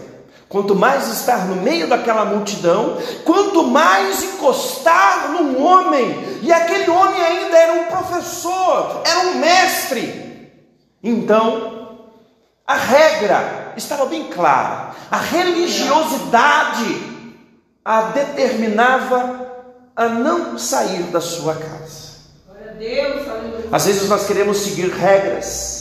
Quanto 0.55 0.73
mais 0.73 1.09
estar 1.09 1.49
no 1.49 1.57
meio 1.57 1.89
daquela 1.89 2.25
multidão, 2.25 2.97
quanto 3.25 3.65
mais 3.65 4.23
encostar 4.23 5.33
num 5.33 5.61
homem, 5.61 6.39
e 6.43 6.53
aquele 6.53 6.89
homem 6.89 7.21
ainda 7.21 7.59
era 7.59 7.73
um 7.73 7.85
professor, 7.87 9.03
era 9.05 9.31
um 9.31 9.35
mestre. 9.39 10.53
Então, 11.03 11.99
a 12.65 12.77
regra 12.77 13.73
estava 13.77 14.07
bem 14.07 14.29
clara, 14.29 14.95
a 15.11 15.17
religiosidade 15.17 17.03
a 17.85 18.03
determinava 18.03 19.51
a 19.97 20.09
não 20.09 20.57
sair 20.57 21.03
da 21.11 21.21
sua 21.21 21.57
casa. 21.57 22.15
Às 23.73 23.87
vezes 23.87 24.09
nós 24.09 24.25
queremos 24.25 24.59
seguir 24.59 24.89
regras, 24.89 25.74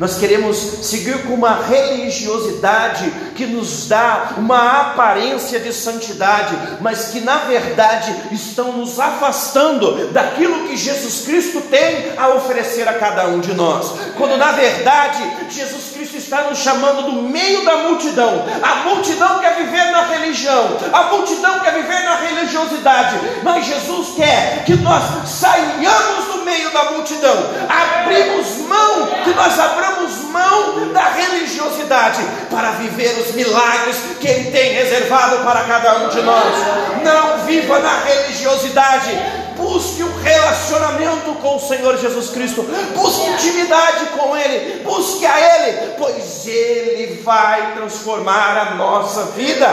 nós 0.00 0.16
queremos 0.16 0.56
seguir 0.56 1.24
com 1.24 1.34
uma 1.34 1.62
religiosidade 1.62 3.12
que 3.36 3.44
nos 3.44 3.86
dá 3.86 4.32
uma 4.38 4.80
aparência 4.80 5.60
de 5.60 5.74
santidade, 5.74 6.56
mas 6.80 7.08
que 7.08 7.20
na 7.20 7.36
verdade 7.40 8.14
estão 8.32 8.72
nos 8.72 8.98
afastando 8.98 10.08
daquilo 10.08 10.66
que 10.66 10.76
Jesus 10.76 11.26
Cristo 11.26 11.60
tem 11.70 12.14
a 12.16 12.28
oferecer 12.30 12.88
a 12.88 12.94
cada 12.94 13.26
um 13.26 13.40
de 13.40 13.52
nós. 13.52 13.92
Quando 14.16 14.38
na 14.38 14.52
verdade 14.52 15.22
Jesus 15.50 15.90
Cristo 15.92 16.16
está 16.16 16.44
nos 16.44 16.60
chamando 16.60 17.02
do 17.02 17.22
meio 17.22 17.62
da 17.66 17.76
multidão. 17.88 18.46
A 18.62 18.76
multidão 18.88 19.38
quer 19.40 19.54
viver 19.56 19.90
na 19.90 20.04
religião, 20.04 20.78
a 20.94 21.02
multidão 21.14 21.60
quer 21.60 21.74
viver 21.74 22.04
na 22.04 22.16
religiosidade, 22.16 23.16
mas 23.42 23.66
Jesus 23.66 24.14
quer 24.16 24.64
que 24.64 24.76
nós 24.76 25.28
saiamos 25.28 26.24
do 26.32 26.42
meio 26.42 26.70
da 26.70 26.92
multidão, 26.92 27.36
abrimos 27.68 28.58
mão, 28.66 29.06
que 29.24 29.34
nós 29.34 29.58
abramos 29.58 29.89
mão 30.30 30.92
da 30.92 31.04
religiosidade 31.04 32.22
para 32.50 32.72
viver 32.72 33.18
os 33.18 33.34
milagres 33.34 33.96
que 34.20 34.28
Ele 34.28 34.50
tem 34.50 34.72
reservado 34.74 35.44
para 35.44 35.64
cada 35.64 36.04
um 36.04 36.08
de 36.08 36.22
nós. 36.22 36.54
Não 37.02 37.44
viva 37.44 37.78
na 37.78 38.00
religiosidade, 38.00 39.10
busque 39.56 40.02
um 40.02 40.20
relacionamento 40.22 41.32
com 41.40 41.56
o 41.56 41.60
Senhor 41.60 41.98
Jesus 41.98 42.30
Cristo, 42.30 42.62
busque 42.94 43.26
intimidade 43.26 44.06
com 44.16 44.36
Ele, 44.36 44.82
busque 44.82 45.26
a 45.26 45.38
Ele, 45.38 45.94
pois 45.98 46.46
Ele 46.46 47.20
vai 47.22 47.74
transformar 47.74 48.56
a 48.56 48.74
nossa 48.74 49.24
vida. 49.32 49.68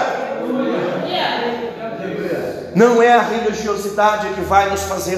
Não 2.76 3.02
é 3.02 3.14
a 3.14 3.22
religiosidade 3.22 4.28
que 4.36 4.42
vai 4.42 4.70
nos 4.70 4.84
fazer 4.84 5.18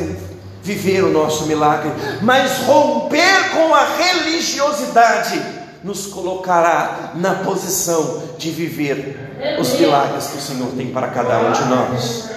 viver 0.69 1.03
o 1.03 1.11
nosso 1.11 1.47
milagre, 1.47 1.91
mas 2.21 2.59
romper 2.59 3.49
com 3.55 3.73
a 3.73 3.85
religiosidade 3.85 5.41
nos 5.83 6.05
colocará 6.05 7.13
na 7.15 7.35
posição 7.35 8.23
de 8.37 8.51
viver 8.51 9.57
os 9.59 9.79
milagres 9.79 10.27
que 10.27 10.37
o 10.37 10.41
Senhor 10.41 10.69
tem 10.77 10.91
para 10.91 11.07
cada 11.07 11.39
um 11.39 11.51
de 11.51 11.65
nós. 11.65 12.29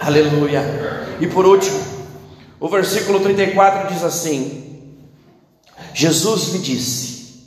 Aleluia. 0.00 0.62
E 1.20 1.26
por 1.26 1.44
último, 1.44 1.78
o 2.58 2.68
versículo 2.68 3.20
34 3.20 3.92
diz 3.92 4.02
assim: 4.02 4.94
Jesus 5.92 6.54
lhe 6.54 6.58
disse: 6.60 7.44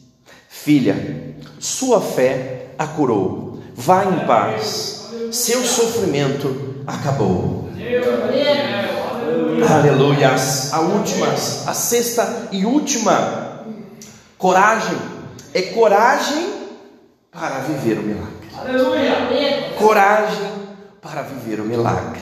Filha, 0.48 1.36
sua 1.60 2.00
fé 2.00 2.68
a 2.78 2.86
curou, 2.86 3.60
vá 3.74 4.06
em 4.06 4.28
paz, 4.28 5.10
seu 5.32 5.63
sofrimento 5.63 6.84
acabou. 6.86 7.70
Aleluia. 9.70 10.36
A 10.72 10.80
última, 10.80 11.28
a 11.28 11.74
sexta 11.74 12.50
e 12.52 12.66
última 12.66 13.62
coragem 14.38 14.98
é 15.54 15.62
coragem 15.62 16.54
para 17.32 17.60
viver 17.60 18.00
o 18.00 18.04
milagre. 18.04 18.50
Aleluia. 18.58 19.74
Coragem 19.78 20.52
para 21.02 21.22
viver 21.22 21.60
o 21.60 21.66
milagre. 21.66 22.22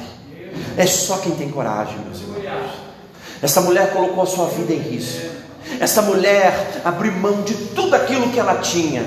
É 0.77 0.85
só 0.85 1.17
quem 1.17 1.33
tem 1.33 1.49
coragem, 1.49 1.97
meus 1.99 2.21
irmãos. 2.21 2.71
Essa 3.41 3.61
mulher 3.61 3.91
colocou 3.91 4.23
a 4.23 4.25
sua 4.25 4.47
vida 4.47 4.73
em 4.73 4.79
risco. 4.79 5.43
Essa 5.79 6.01
mulher 6.01 6.81
abriu 6.83 7.11
mão 7.13 7.41
de 7.41 7.53
tudo 7.75 7.95
aquilo 7.95 8.29
que 8.29 8.39
ela 8.39 8.55
tinha. 8.55 9.03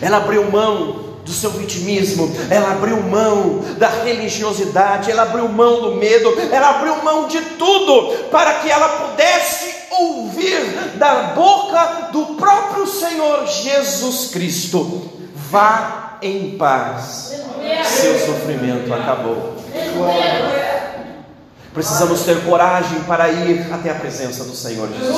Ela 0.00 0.18
abriu 0.18 0.50
mão 0.50 1.15
do 1.26 1.32
seu 1.32 1.50
vitimismo, 1.50 2.32
ela 2.48 2.70
abriu 2.70 3.02
mão 3.02 3.58
da 3.76 3.88
religiosidade, 3.88 5.10
ela 5.10 5.22
abriu 5.22 5.48
mão 5.48 5.82
do 5.82 5.96
medo, 5.96 6.32
ela 6.52 6.70
abriu 6.70 7.02
mão 7.02 7.26
de 7.26 7.40
tudo 7.58 8.28
para 8.30 8.60
que 8.60 8.70
ela 8.70 8.88
pudesse 8.88 9.74
ouvir 9.90 10.92
da 10.94 11.34
boca 11.34 12.10
do 12.12 12.36
próprio 12.36 12.86
Senhor 12.86 13.46
Jesus 13.48 14.30
Cristo: 14.30 15.10
vá 15.34 16.18
em 16.22 16.56
paz, 16.56 17.34
seu 17.84 18.18
sofrimento 18.24 18.94
acabou. 18.94 19.56
Precisamos 21.76 22.22
ter 22.22 22.42
coragem 22.42 23.00
para 23.00 23.28
ir 23.28 23.70
até 23.70 23.90
a 23.90 23.94
presença 23.94 24.44
do 24.44 24.56
Senhor 24.56 24.88
Jesus. 24.88 25.14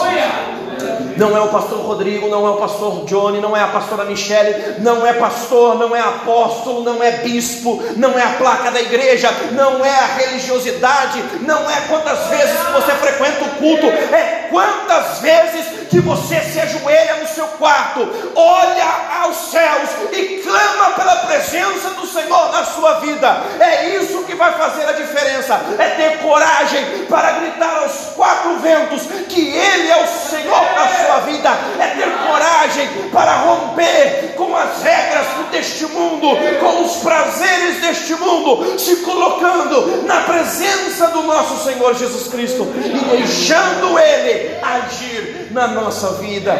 Não 1.16 1.36
é 1.36 1.40
o 1.40 1.48
pastor 1.50 1.78
Rodrigo, 1.78 2.28
não 2.28 2.44
é 2.44 2.50
o 2.50 2.56
pastor 2.56 3.04
Johnny, 3.04 3.40
não 3.40 3.56
é 3.56 3.62
a 3.62 3.68
pastora 3.68 4.04
Michele, 4.04 4.80
não 4.80 5.06
é 5.06 5.12
pastor, 5.12 5.78
não 5.78 5.94
é 5.94 6.00
apóstolo, 6.00 6.82
não 6.82 7.00
é 7.00 7.12
bispo, 7.18 7.80
não 7.96 8.18
é 8.18 8.24
a 8.24 8.30
placa 8.30 8.72
da 8.72 8.82
igreja, 8.82 9.30
não 9.52 9.84
é 9.84 9.90
a 9.90 10.06
religiosidade, 10.16 11.22
não 11.42 11.70
é 11.70 11.80
quantas 11.88 12.26
vezes 12.26 12.58
você 12.72 12.90
frequenta 12.90 13.44
o 13.44 13.50
culto, 13.50 13.86
é 13.86 14.48
quantas 14.50 15.20
vezes 15.20 15.77
que 15.90 16.00
você 16.00 16.40
se 16.40 16.60
ajoelha 16.60 17.16
no 17.16 17.28
seu 17.28 17.46
quarto, 17.46 18.00
olha 18.34 19.22
aos 19.22 19.50
céus 19.50 19.90
e 20.12 20.42
clama 20.44 20.90
pela 20.94 21.16
presença 21.26 21.90
do 21.90 22.06
Senhor 22.06 22.52
na 22.52 22.64
sua 22.64 23.00
vida. 23.00 23.42
É 23.60 23.96
isso 23.96 24.24
que 24.24 24.34
vai 24.34 24.52
fazer 24.52 24.84
a 24.88 24.92
diferença, 24.92 25.60
é 25.78 25.88
ter 25.90 26.18
coragem 26.18 27.06
para 27.08 27.32
gritar 27.32 27.82
aos 27.82 28.14
quatro 28.14 28.56
ventos 28.58 29.02
que 29.28 29.48
Ele 29.48 29.90
é 29.90 30.04
o 30.04 30.30
Senhor 30.30 30.64
da 30.74 30.88
sua 30.88 31.20
vida, 31.20 31.50
é 31.80 31.86
ter 31.88 32.10
coragem 32.26 32.88
para 33.12 33.36
romper 33.38 34.34
com 34.36 34.56
as 34.56 34.82
regras 34.82 35.26
deste 35.50 35.86
mundo, 35.86 36.28
com 36.60 36.84
os 36.84 36.96
prazeres 36.98 37.80
deste 37.80 38.14
mundo, 38.14 38.78
se 38.78 38.96
colocando 38.96 40.04
na 40.06 40.22
presença 40.22 41.08
do 41.08 41.22
nosso 41.22 41.64
Senhor 41.64 41.94
Jesus 41.94 42.28
Cristo 42.28 42.66
e 42.76 43.16
deixando 43.16 43.98
Ele 43.98 44.58
agir 44.62 45.47
na 45.50 45.68
nossa 45.68 46.14
vida. 46.14 46.52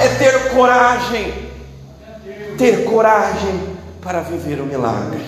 É 0.00 0.08
ter 0.18 0.50
coragem, 0.50 1.50
ter 2.58 2.84
coragem 2.84 3.76
para 4.00 4.20
viver 4.20 4.60
o 4.60 4.66
milagre. 4.66 5.22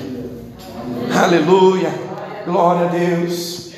Aleluia. 1.14 1.90
Glória 2.44 2.87
a 2.87 2.90
Deus. 2.90 3.70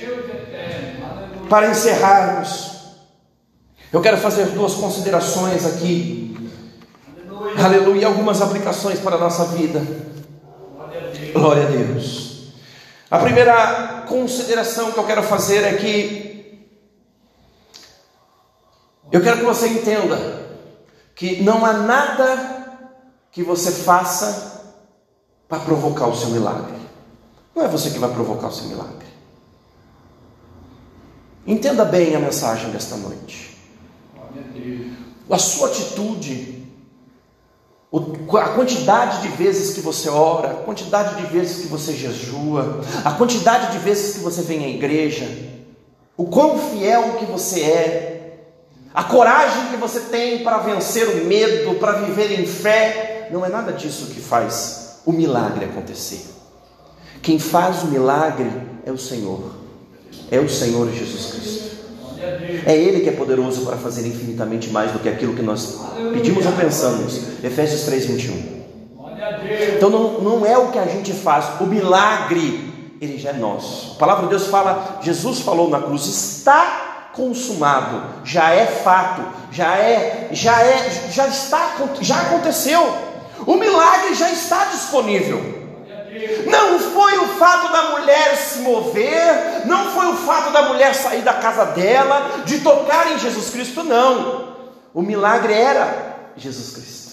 Para 1.48 1.70
encerrarmos, 1.70 2.72
eu 3.92 4.03
quero 4.03 4.18
fazer 4.18 4.46
duas 4.46 4.74
considerações 4.74 5.64
aqui. 5.64 6.37
Aleluia. 7.62 8.07
Algumas 8.07 8.42
aplicações 8.42 8.98
para 8.98 9.16
a 9.16 9.18
nossa 9.18 9.46
vida. 9.46 9.83
Glória 11.33 11.62
a 11.62 11.70
Deus. 11.70 12.29
A 13.11 13.18
primeira 13.18 14.05
consideração 14.07 14.93
que 14.93 14.99
eu 14.99 15.05
quero 15.05 15.22
fazer 15.22 15.64
é 15.64 15.72
que 15.74 16.28
eu 19.11 19.21
quero 19.23 19.39
que 19.39 19.45
você 19.45 19.69
entenda 19.69 20.47
que 21.15 21.43
não 21.43 21.65
há 21.65 21.73
nada 21.73 22.59
que 23.33 23.43
você 23.43 23.71
faça 23.71 24.77
para 25.49 25.61
provocar 25.61 26.07
o 26.07 26.17
seu 26.17 26.29
milagre. 26.29 26.79
Não 27.55 27.65
é 27.65 27.69
você 27.69 27.91
que 27.91 27.99
vai 27.99 28.11
provocar 28.11 28.49
o 28.49 28.53
seu 28.53 28.67
milagre. 28.67 29.09
Entenda 31.47 31.85
bem 31.85 32.15
a 32.15 32.21
mensagem 32.21 32.71
desta 32.71 32.97
noite. 32.97 33.57
A 35.31 35.39
sua 35.39 35.69
atitude 35.69 36.59
a 37.91 38.49
quantidade 38.51 39.23
de 39.23 39.29
vezes 39.29 39.75
que 39.75 39.81
você 39.81 40.11
ora, 40.11 40.51
a 40.51 40.55
quantidade 40.57 41.17
de 41.17 41.27
vezes 41.33 41.63
que 41.63 41.69
você 41.69 41.95
jejua, 41.95 42.83
a 43.03 43.13
quantidade 43.13 43.73
de 43.73 43.79
vezes 43.79 44.17
que 44.17 44.21
você 44.21 44.43
vem 44.43 44.65
à 44.65 44.69
igreja, 44.69 45.27
o 46.15 46.27
quão 46.27 46.59
fiel 46.59 47.15
que 47.19 47.25
você 47.25 47.63
é, 47.63 48.18
a 48.99 49.05
coragem 49.05 49.66
que 49.70 49.76
você 49.76 50.01
tem 50.01 50.42
para 50.42 50.59
vencer 50.59 51.07
o 51.07 51.24
medo, 51.24 51.76
para 51.76 52.01
viver 52.01 52.40
em 52.40 52.44
fé, 52.44 53.28
não 53.30 53.46
é 53.46 53.49
nada 53.49 53.72
disso 53.72 54.07
que 54.07 54.20
faz 54.20 54.99
o 55.07 55.12
milagre 55.12 55.66
acontecer. 55.66 56.26
Quem 57.22 57.38
faz 57.38 57.84
o 57.84 57.86
milagre 57.86 58.51
é 58.84 58.90
o 58.90 58.99
Senhor, 58.99 59.53
é 60.32 60.40
o 60.40 60.49
Senhor 60.49 60.90
Jesus 60.92 61.26
Cristo. 61.26 61.76
É 62.66 62.76
Ele 62.76 62.99
que 62.99 63.09
é 63.09 63.12
poderoso 63.12 63.64
para 63.64 63.76
fazer 63.76 64.05
infinitamente 64.05 64.68
mais 64.70 64.90
do 64.90 64.99
que 64.99 65.09
aquilo 65.09 65.36
que 65.36 65.42
nós 65.42 65.78
pedimos 66.12 66.44
ou 66.44 66.53
pensamos. 66.55 67.20
Efésios 67.44 67.82
3, 67.82 68.05
21. 68.05 68.64
Então 69.76 69.90
não, 69.90 70.20
não 70.20 70.44
é 70.44 70.59
o 70.59 70.72
que 70.72 70.78
a 70.78 70.86
gente 70.86 71.12
faz, 71.12 71.61
o 71.61 71.66
milagre, 71.66 72.96
ele 73.01 73.16
já 73.16 73.30
é 73.30 73.34
nosso. 73.34 73.92
A 73.92 73.99
palavra 74.01 74.24
de 74.24 74.30
Deus 74.30 74.49
fala, 74.49 74.99
Jesus 75.03 75.38
falou 75.38 75.70
na 75.70 75.80
cruz, 75.80 76.05
está 76.05 76.88
consumado, 77.19 78.01
já 78.25 78.51
é 78.55 78.64
fato, 78.64 79.23
já 79.51 79.77
é, 79.77 80.29
já 80.31 80.62
é, 80.62 81.11
já 81.11 81.27
está, 81.27 81.75
já 82.01 82.21
aconteceu. 82.21 82.97
O 83.45 83.57
milagre 83.57 84.14
já 84.14 84.31
está 84.31 84.66
disponível. 84.66 85.59
Não 86.47 86.79
foi 86.79 87.19
o 87.19 87.27
fato 87.37 87.73
da 87.73 87.91
mulher 87.91 88.37
se 88.37 88.61
mover, 88.61 89.66
não 89.66 89.91
foi 89.91 90.07
o 90.07 90.16
fato 90.16 90.53
da 90.53 90.62
mulher 90.62 90.95
sair 90.95 91.23
da 91.23 91.35
casa 91.35 91.66
dela, 91.66 92.43
de 92.45 92.61
tocar 92.61 93.12
em 93.12 93.19
Jesus 93.19 93.51
Cristo, 93.51 93.83
não. 93.83 94.57
O 94.95 95.03
milagre 95.03 95.53
era 95.53 96.16
Jesus 96.37 96.75
Cristo. 96.75 97.09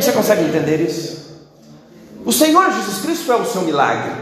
Você 0.00 0.12
consegue 0.12 0.44
entender 0.44 0.80
isso? 0.80 1.32
O 2.24 2.32
Senhor 2.32 2.72
Jesus 2.72 3.02
Cristo 3.02 3.32
é 3.32 3.36
o 3.36 3.44
seu 3.44 3.62
milagre. 3.62 4.12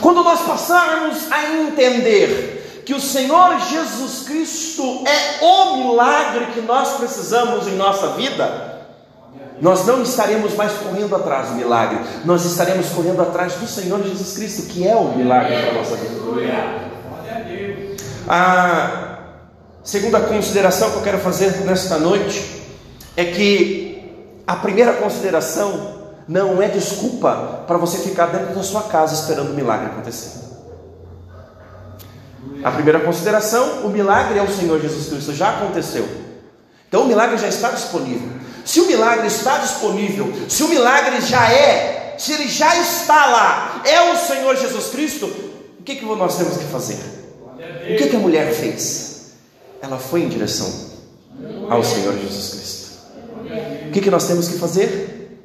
Quando 0.00 0.22
nós 0.22 0.40
passarmos 0.40 1.30
a 1.30 1.44
entender 1.54 2.61
que 2.84 2.94
o 2.94 3.00
Senhor 3.00 3.60
Jesus 3.60 4.24
Cristo 4.24 5.04
é 5.06 5.44
o 5.44 5.76
milagre 5.76 6.46
que 6.46 6.60
nós 6.60 6.96
precisamos 6.96 7.66
em 7.68 7.76
nossa 7.76 8.08
vida, 8.08 8.72
nós 9.60 9.86
não 9.86 10.02
estaremos 10.02 10.54
mais 10.54 10.72
correndo 10.72 11.14
atrás 11.14 11.50
do 11.50 11.54
milagre, 11.54 12.00
nós 12.24 12.44
estaremos 12.44 12.88
correndo 12.88 13.22
atrás 13.22 13.54
do 13.54 13.66
Senhor 13.66 14.02
Jesus 14.02 14.34
Cristo, 14.34 14.62
que 14.72 14.86
é 14.86 14.96
o 14.96 15.16
milagre 15.16 15.62
para 15.62 15.72
nossa 15.74 15.96
vida. 15.96 16.20
A 18.28 19.18
segunda 19.84 20.20
consideração 20.20 20.90
que 20.90 20.96
eu 20.96 21.02
quero 21.02 21.18
fazer 21.18 21.64
nesta 21.64 21.98
noite 21.98 22.62
é 23.16 23.24
que 23.26 23.92
a 24.46 24.56
primeira 24.56 24.94
consideração 24.94 26.02
não 26.26 26.60
é 26.60 26.68
desculpa 26.68 27.64
para 27.66 27.76
você 27.76 27.98
ficar 27.98 28.26
dentro 28.26 28.54
da 28.54 28.62
sua 28.62 28.82
casa 28.82 29.14
esperando 29.14 29.50
o 29.50 29.54
milagre 29.54 29.86
acontecer. 29.86 30.41
A 32.62 32.70
primeira 32.70 33.00
consideração, 33.00 33.86
o 33.86 33.90
milagre 33.90 34.38
é 34.38 34.42
o 34.42 34.50
Senhor 34.50 34.80
Jesus 34.80 35.08
Cristo, 35.08 35.32
já 35.32 35.50
aconteceu. 35.50 36.08
Então 36.88 37.02
o 37.02 37.06
milagre 37.06 37.38
já 37.38 37.48
está 37.48 37.70
disponível. 37.70 38.28
Se 38.64 38.80
o 38.80 38.86
milagre 38.86 39.26
está 39.26 39.58
disponível, 39.58 40.32
se 40.48 40.62
o 40.62 40.68
milagre 40.68 41.20
já 41.20 41.50
é, 41.50 42.14
se 42.18 42.32
ele 42.32 42.48
já 42.48 42.76
está 42.80 43.26
lá, 43.26 43.82
é 43.84 44.12
o 44.12 44.16
Senhor 44.16 44.56
Jesus 44.56 44.86
Cristo, 44.90 45.26
o 45.78 45.82
que, 45.82 45.96
que 45.96 46.04
nós 46.04 46.36
temos 46.36 46.56
que 46.56 46.64
fazer? 46.64 46.98
O 47.82 47.96
que, 47.96 48.08
que 48.08 48.16
a 48.16 48.18
mulher 48.18 48.52
fez? 48.52 49.32
Ela 49.80 49.98
foi 49.98 50.22
em 50.22 50.28
direção 50.28 50.72
ao 51.68 51.82
Senhor 51.82 52.16
Jesus 52.18 52.48
Cristo. 52.50 52.82
O 53.88 53.90
que, 53.90 54.00
que 54.00 54.10
nós 54.10 54.26
temos 54.26 54.48
que 54.48 54.58
fazer? 54.58 55.40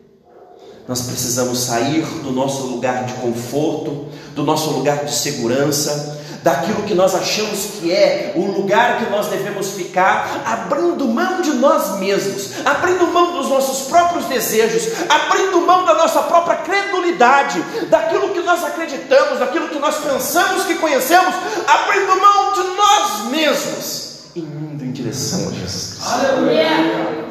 Nós 0.87 1.01
precisamos 1.01 1.59
sair 1.59 2.05
do 2.23 2.31
nosso 2.31 2.67
lugar 2.67 3.05
de 3.05 3.13
conforto, 3.15 4.07
do 4.35 4.43
nosso 4.43 4.69
lugar 4.69 5.03
de 5.03 5.13
segurança, 5.13 6.16
daquilo 6.43 6.83
que 6.83 6.93
nós 6.93 7.15
achamos 7.15 7.79
que 7.79 7.91
é 7.91 8.33
o 8.35 8.45
lugar 8.45 8.99
que 8.99 9.09
nós 9.09 9.27
devemos 9.27 9.71
ficar, 9.71 10.43
abrindo 10.45 11.07
mão 11.07 11.41
de 11.41 11.53
nós 11.53 11.99
mesmos, 11.99 12.65
abrindo 12.65 13.07
mão 13.07 13.33
dos 13.33 13.49
nossos 13.49 13.87
próprios 13.87 14.25
desejos, 14.25 14.93
abrindo 15.09 15.61
mão 15.61 15.85
da 15.85 15.93
nossa 15.93 16.21
própria 16.23 16.57
credulidade, 16.57 17.61
daquilo 17.89 18.29
que 18.29 18.41
nós 18.41 18.63
acreditamos, 18.63 19.39
daquilo 19.39 19.69
que 19.69 19.79
nós 19.79 19.95
pensamos 19.97 20.65
que 20.65 20.75
conhecemos, 20.75 21.33
abrindo 21.67 22.19
mão 22.19 22.53
de 22.53 22.63
nós 22.75 23.25
mesmos 23.29 24.07
e 24.35 24.39
indo 24.39 24.83
em 24.83 24.91
direção 24.91 25.49
a 25.49 25.51
Jesus 25.51 25.95
Cristo. 25.95 26.13
Aleluia. 26.13 27.27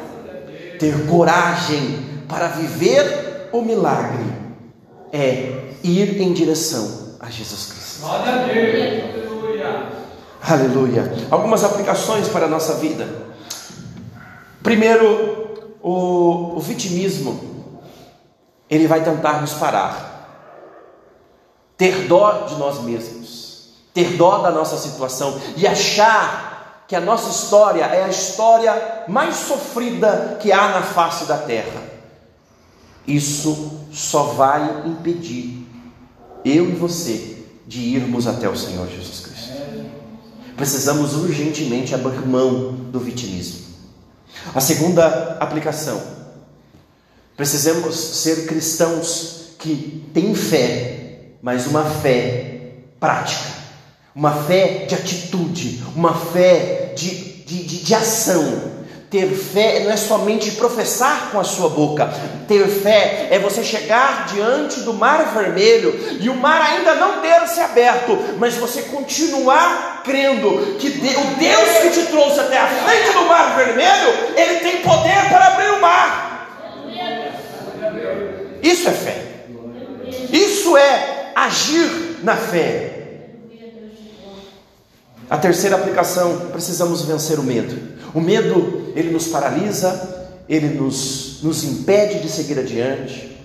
Ter 0.79 1.07
coragem 1.07 2.21
para 2.27 2.47
viver 2.47 3.49
o 3.51 3.61
milagre 3.61 4.25
é 5.11 5.71
ir 5.83 6.21
em 6.21 6.33
direção 6.33 7.15
a 7.19 7.29
Jesus 7.29 7.67
Cristo. 7.67 7.76
Glória 7.99 8.33
a 8.33 8.37
Deus. 8.45 9.03
Aleluia. 9.15 9.89
Aleluia. 10.41 11.27
Algumas 11.31 11.63
aplicações 11.63 12.27
para 12.27 12.45
a 12.45 12.49
nossa 12.49 12.75
vida. 12.75 13.07
Primeiro, 14.61 15.69
o, 15.81 16.57
o 16.57 16.59
vitimismo, 16.59 17.81
ele 18.69 18.87
vai 18.87 19.03
tentar 19.03 19.41
nos 19.41 19.53
parar. 19.53 20.15
Ter 21.75 22.07
dó 22.07 22.45
de 22.47 22.55
nós 22.55 22.81
mesmos, 22.81 23.69
ter 23.93 24.17
dó 24.17 24.39
da 24.39 24.51
nossa 24.51 24.77
situação 24.77 25.39
e 25.55 25.67
achar 25.67 26.83
que 26.87 26.95
a 26.95 26.99
nossa 26.99 27.29
história 27.29 27.83
é 27.83 28.03
a 28.03 28.09
história 28.09 29.05
mais 29.07 29.35
sofrida 29.35 30.37
que 30.41 30.51
há 30.51 30.69
na 30.69 30.81
face 30.81 31.25
da 31.25 31.37
terra. 31.37 31.81
Isso 33.07 33.87
só 33.91 34.23
vai 34.23 34.83
impedir 34.85 35.65
eu 36.43 36.69
e 36.69 36.75
você 36.75 37.36
de 37.67 37.79
irmos 37.79 38.25
até 38.25 38.47
o 38.47 38.55
Senhor 38.55 38.87
Jesus 38.89 39.19
Cristo. 39.19 39.51
Precisamos 40.55 41.13
urgentemente 41.13 41.93
abrir 41.93 42.25
mão 42.25 42.73
do 42.91 42.99
vitimismo. 42.99 43.67
A 44.55 44.61
segunda 44.61 45.37
aplicação: 45.39 46.01
precisamos 47.35 47.95
ser 47.95 48.47
cristãos 48.47 49.55
que 49.59 50.03
têm 50.13 50.33
fé, 50.33 51.33
mas 51.41 51.67
uma 51.67 51.83
fé 51.83 52.73
prática, 52.99 53.49
uma 54.15 54.31
fé 54.31 54.85
de 54.85 54.95
atitude, 54.95 55.83
uma 55.95 56.13
fé 56.13 56.93
de, 56.95 57.43
de, 57.43 57.63
de, 57.63 57.83
de 57.83 57.93
ação 57.93 58.76
ter 59.09 59.27
fé 59.27 59.81
não 59.85 59.91
é 59.91 59.97
somente 59.97 60.51
professar 60.51 61.29
com 61.31 61.39
a 61.39 61.43
sua 61.43 61.69
boca. 61.69 62.13
Ter 62.47 62.67
fé 62.67 63.27
é 63.31 63.39
você 63.39 63.63
chegar 63.63 64.25
diante 64.33 64.81
do 64.81 64.93
mar 64.93 65.33
vermelho 65.33 65.97
e 66.19 66.29
o 66.29 66.35
mar 66.35 66.61
ainda 66.61 66.95
não 66.95 67.21
ter 67.21 67.47
se 67.47 67.61
aberto, 67.61 68.17
mas 68.37 68.55
você 68.55 68.81
continuar 68.83 70.01
crendo 70.03 70.77
que 70.77 70.87
o 70.87 71.35
Deus 71.39 71.69
que 71.81 71.89
te 71.91 72.05
trouxe 72.07 72.39
até 72.39 72.57
a 72.57 72.67
frente 72.67 73.13
do 73.13 73.25
mar 73.25 73.55
vermelho, 73.55 74.13
ele 74.35 74.59
tem 74.59 74.81
poder 74.81 75.29
para 75.29 75.47
abrir 75.47 75.69
o 75.71 75.81
mar. 75.81 76.27
Isso 78.61 78.89
é 78.89 78.91
fé. 78.91 79.23
Isso 80.31 80.75
é 80.75 81.31
agir 81.33 82.17
na 82.23 82.35
fé. 82.35 82.93
A 85.29 85.37
terceira 85.37 85.75
aplicação, 85.75 86.49
precisamos 86.51 87.01
vencer 87.03 87.37
o 87.37 87.43
medo. 87.43 87.97
O 88.13 88.21
medo, 88.21 88.86
ele 88.97 89.11
nos 89.11 89.27
paralisa, 89.27 90.25
ele 90.49 90.69
nos, 90.69 91.43
nos 91.43 91.63
impede 91.63 92.19
de 92.19 92.29
seguir 92.29 92.57
adiante, 92.57 93.37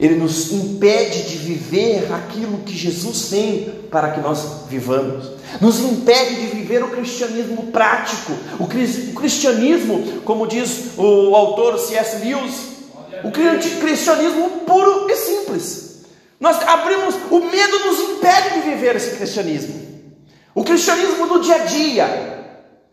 ele 0.00 0.16
nos 0.16 0.52
impede 0.52 1.22
de 1.22 1.36
viver 1.36 2.12
aquilo 2.12 2.58
que 2.58 2.76
Jesus 2.76 3.28
tem 3.30 3.72
para 3.88 4.10
que 4.10 4.20
nós 4.20 4.64
vivamos, 4.68 5.30
nos 5.60 5.78
impede 5.78 6.40
de 6.40 6.46
viver 6.56 6.82
o 6.82 6.90
cristianismo 6.90 7.68
prático, 7.68 8.32
o 8.58 8.66
cristianismo, 8.66 10.20
como 10.24 10.48
diz 10.48 10.98
o 10.98 11.36
autor 11.36 11.78
C.S. 11.78 12.16
Lewis, 12.16 12.54
o 13.22 13.30
cristianismo 13.30 14.50
puro 14.66 15.08
e 15.08 15.16
simples. 15.16 16.00
Nós 16.40 16.60
abrimos, 16.68 17.14
o 17.30 17.38
medo 17.38 17.78
nos 17.86 18.00
impede 18.00 18.54
de 18.54 18.70
viver 18.70 18.96
esse 18.96 19.16
cristianismo. 19.16 19.86
O 20.52 20.64
cristianismo 20.64 21.28
do 21.28 21.40
dia 21.40 21.54
a 21.54 21.58
dia, 21.58 22.35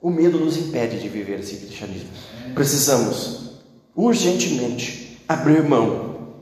o 0.04 0.12
medo 0.12 0.38
nos 0.38 0.58
impede 0.58 1.00
de 1.00 1.08
viver 1.08 1.40
esse 1.40 1.56
cristianismo. 1.56 2.10
Precisamos 2.54 3.54
urgentemente 3.96 5.18
abrir 5.30 5.64
mão 5.64 6.34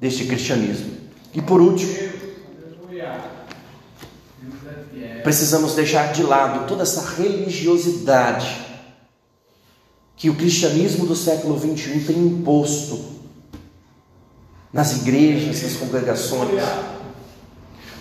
deste 0.00 0.24
cristianismo. 0.24 0.96
E 1.34 1.42
por 1.42 1.60
último, 1.60 1.92
precisamos 5.22 5.74
deixar 5.74 6.14
de 6.14 6.22
lado 6.22 6.66
toda 6.66 6.82
essa 6.82 7.02
religiosidade 7.10 8.66
que 10.16 10.30
o 10.30 10.34
cristianismo 10.34 11.06
do 11.06 11.14
século 11.14 11.60
XXI 11.60 12.00
tem 12.06 12.16
imposto 12.16 13.04
nas 14.72 14.96
igrejas, 14.96 15.62
nas 15.62 15.76
congregações. 15.76 16.62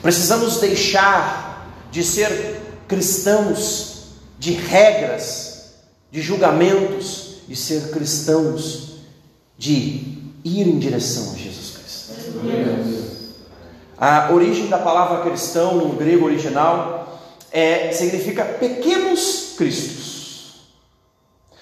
Precisamos 0.02 0.62
deixar 0.62 1.76
de 1.92 2.02
ser 2.06 2.62
cristãos 2.88 3.97
de 4.38 4.52
regras, 4.52 5.74
de 6.12 6.22
julgamentos 6.22 7.38
e 7.50 7.56
ser 7.56 7.92
cristãos 7.92 8.98
de 9.58 9.72
ir 10.44 10.68
em 10.68 10.78
direção 10.78 11.34
a 11.34 11.38
Jesus 11.38 11.78
Cristo. 11.78 12.14
A 13.98 14.32
origem 14.32 14.68
da 14.68 14.78
palavra 14.78 15.24
cristão 15.24 15.76
no 15.76 15.96
grego 15.96 16.26
original 16.26 17.22
é, 17.52 17.92
significa 17.92 18.46
pequenos 18.46 19.56
cristos. 19.58 20.68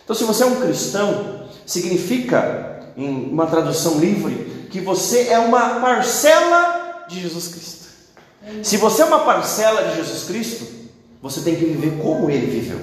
Então, 0.04 0.16
se 0.16 0.24
você 0.26 0.44
é 0.44 0.46
um 0.46 0.60
cristão, 0.62 1.48
significa, 1.66 2.92
em 2.98 3.30
uma 3.32 3.48
tradução 3.48 4.00
livre, 4.00 4.68
que 4.70 4.82
você 4.82 5.30
é 5.30 5.40
uma 5.40 5.80
parcela 5.80 7.06
de 7.08 7.22
Jesus 7.22 7.48
Cristo. 7.48 7.86
Se 8.64 8.78
você 8.78 9.02
é 9.02 9.06
uma 9.06 9.20
parcela 9.20 9.90
de 9.90 9.96
Jesus 9.96 10.26
Cristo, 10.26 10.75
você 11.22 11.42
tem 11.42 11.56
que 11.56 11.66
viver 11.66 12.02
como 12.02 12.30
ele 12.30 12.48
viveu, 12.48 12.80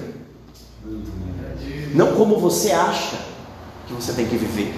não 1.93 2.15
como 2.15 2.39
você 2.39 2.71
acha 2.71 3.17
que 3.87 3.93
você 3.93 4.13
tem 4.13 4.25
que 4.25 4.35
viver, 4.35 4.73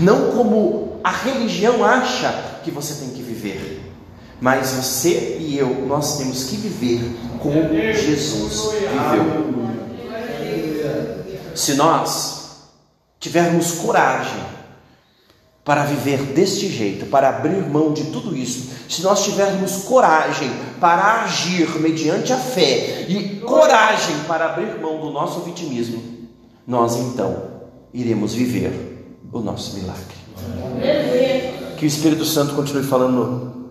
não 0.00 0.32
como 0.32 1.00
a 1.02 1.10
religião 1.10 1.84
acha 1.84 2.60
que 2.62 2.70
você 2.70 3.04
tem 3.04 3.10
que 3.10 3.22
viver, 3.22 3.82
mas 4.40 4.72
você 4.72 5.38
e 5.38 5.56
eu, 5.58 5.86
nós 5.86 6.18
temos 6.18 6.44
que 6.44 6.56
viver 6.56 7.00
como 7.38 7.62
Jesus 7.92 8.72
viveu. 8.72 9.62
Se 11.54 11.74
nós 11.74 12.42
tivermos 13.20 13.72
coragem 13.72 14.42
para 15.64 15.84
viver 15.84 16.18
deste 16.34 16.68
jeito, 16.68 17.06
para 17.06 17.28
abrir 17.28 17.62
mão 17.68 17.92
de 17.92 18.04
tudo 18.04 18.36
isso, 18.36 18.70
se 18.88 19.02
nós 19.02 19.22
tivermos 19.22 19.84
coragem 19.84 20.50
para 20.80 21.22
agir 21.22 21.80
mediante 21.80 22.32
a 22.32 22.36
fé 22.36 23.06
e 23.08 23.40
coragem 23.40 24.16
para 24.26 24.46
abrir 24.46 24.80
mão 24.80 25.00
do 25.00 25.10
nosso 25.10 25.40
vitimismo, 25.40 26.02
nós 26.66 26.96
então 26.96 27.44
iremos 27.94 28.34
viver 28.34 29.16
o 29.32 29.40
nosso 29.40 29.76
milagre. 29.76 30.16
Que 31.76 31.84
o 31.84 31.88
Espírito 31.88 32.24
Santo 32.24 32.54
continue 32.54 32.82
falando 32.82 33.61